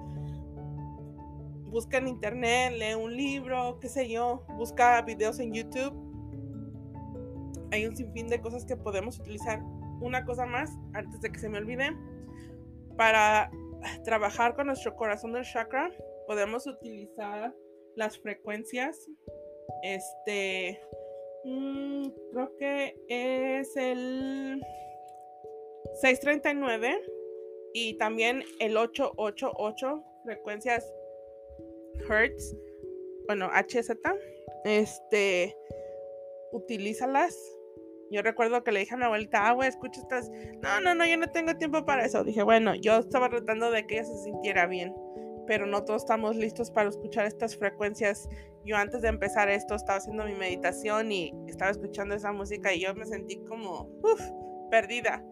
busca 1.66 1.98
en 1.98 2.08
internet, 2.08 2.72
lee 2.78 2.94
un 2.94 3.14
libro, 3.14 3.78
qué 3.78 3.90
sé 3.90 4.08
yo, 4.08 4.46
busca 4.56 5.02
videos 5.02 5.38
en 5.38 5.52
YouTube 5.52 6.05
hay 7.72 7.86
un 7.86 7.96
sinfín 7.96 8.28
de 8.28 8.40
cosas 8.40 8.64
que 8.64 8.76
podemos 8.76 9.18
utilizar. 9.18 9.60
Una 10.00 10.24
cosa 10.24 10.46
más, 10.46 10.70
antes 10.94 11.20
de 11.20 11.30
que 11.30 11.38
se 11.38 11.48
me 11.48 11.58
olvide, 11.58 11.96
para 12.96 13.50
trabajar 14.04 14.54
con 14.54 14.66
nuestro 14.66 14.94
corazón 14.96 15.32
del 15.32 15.44
chakra, 15.44 15.90
podemos 16.26 16.66
utilizar 16.66 17.54
las 17.94 18.18
frecuencias. 18.18 19.08
Este, 19.82 20.80
mm, 21.44 22.08
creo 22.32 22.56
que 22.58 22.96
es 23.08 23.76
el 23.76 24.62
639 26.00 27.00
y 27.72 27.96
también 27.98 28.42
el 28.60 28.76
888 28.76 30.04
frecuencias 30.24 30.92
Hertz, 32.08 32.54
bueno, 33.26 33.50
HZ. 33.52 33.90
Este, 34.64 35.56
utilízalas 36.52 37.56
yo 38.10 38.22
recuerdo 38.22 38.62
que 38.62 38.72
le 38.72 38.80
dije 38.80 38.94
a 38.94 38.98
mi 38.98 39.04
abuelita, 39.04 39.48
ah, 39.48 39.52
güey, 39.52 39.68
escucha 39.68 40.00
estas. 40.00 40.30
No, 40.62 40.80
no, 40.80 40.94
no, 40.94 41.06
yo 41.06 41.16
no 41.16 41.28
tengo 41.28 41.56
tiempo 41.56 41.84
para 41.84 42.04
eso. 42.04 42.22
Dije, 42.22 42.42
bueno, 42.42 42.74
yo 42.74 42.98
estaba 42.98 43.28
tratando 43.28 43.70
de 43.70 43.86
que 43.86 43.94
ella 43.96 44.04
se 44.04 44.16
sintiera 44.22 44.66
bien, 44.66 44.94
pero 45.46 45.66
no 45.66 45.84
todos 45.84 46.02
estamos 46.02 46.36
listos 46.36 46.70
para 46.70 46.88
escuchar 46.88 47.26
estas 47.26 47.56
frecuencias. 47.56 48.28
Yo 48.64 48.76
antes 48.76 49.02
de 49.02 49.08
empezar 49.08 49.48
esto 49.48 49.74
estaba 49.74 49.98
haciendo 49.98 50.24
mi 50.24 50.34
meditación 50.34 51.10
y 51.10 51.32
estaba 51.48 51.70
escuchando 51.70 52.14
esa 52.14 52.32
música 52.32 52.72
y 52.72 52.80
yo 52.80 52.94
me 52.94 53.06
sentí 53.06 53.38
como, 53.44 53.88
uff, 54.02 54.22
perdida. 54.70 55.24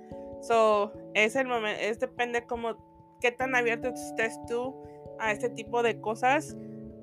So, 0.43 0.93
es 1.15 1.37
el 1.37 1.47
momento, 1.47 1.81
es 1.81 2.01
depende 2.01 2.45
como 2.45 3.17
qué 3.21 3.31
tan 3.31 3.55
abierto 3.55 3.89
estés 3.89 4.39
tú 4.47 4.75
a 5.21 5.33
este 5.33 5.49
tipo 5.49 5.83
de 5.83 6.01
cosas, 6.01 6.57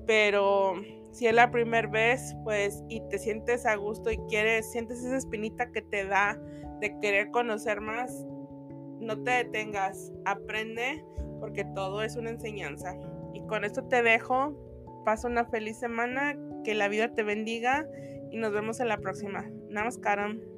pero 0.06 0.76
si 1.12 1.28
es 1.28 1.34
la 1.34 1.52
primera 1.52 1.88
vez, 1.88 2.36
pues, 2.44 2.84
y 2.90 3.02
te 3.10 3.20
sientes 3.20 3.66
a 3.66 3.76
gusto 3.76 4.12
y 4.12 4.18
quieres, 4.30 4.72
sientes 4.72 5.04
esa 5.04 5.18
espinita 5.18 5.72
que 5.72 5.82
te 5.82 6.06
da 6.06 6.40
de 6.80 6.98
querer 7.00 7.30
conocer 7.32 7.82
más, 7.82 8.26
no 9.00 9.22
te 9.24 9.32
detengas, 9.32 10.12
aprende, 10.26 11.04
porque 11.40 11.66
todo 11.76 12.04
es 12.04 12.16
una 12.16 12.30
enseñanza. 12.30 12.96
Y 13.34 13.42
con 13.48 13.64
esto 13.64 13.84
te 13.84 14.04
dejo, 14.04 14.56
pasa 15.06 15.28
una 15.28 15.46
feliz 15.46 15.78
semana, 15.78 16.38
que 16.64 16.76
la 16.76 16.88
vida 16.88 17.14
te 17.14 17.24
bendiga 17.24 17.88
y 18.32 18.38
nos 18.38 18.52
vemos 18.54 18.80
en 18.80 18.88
la 18.88 18.98
próxima. 18.98 19.50
Namaskaram. 19.70 20.51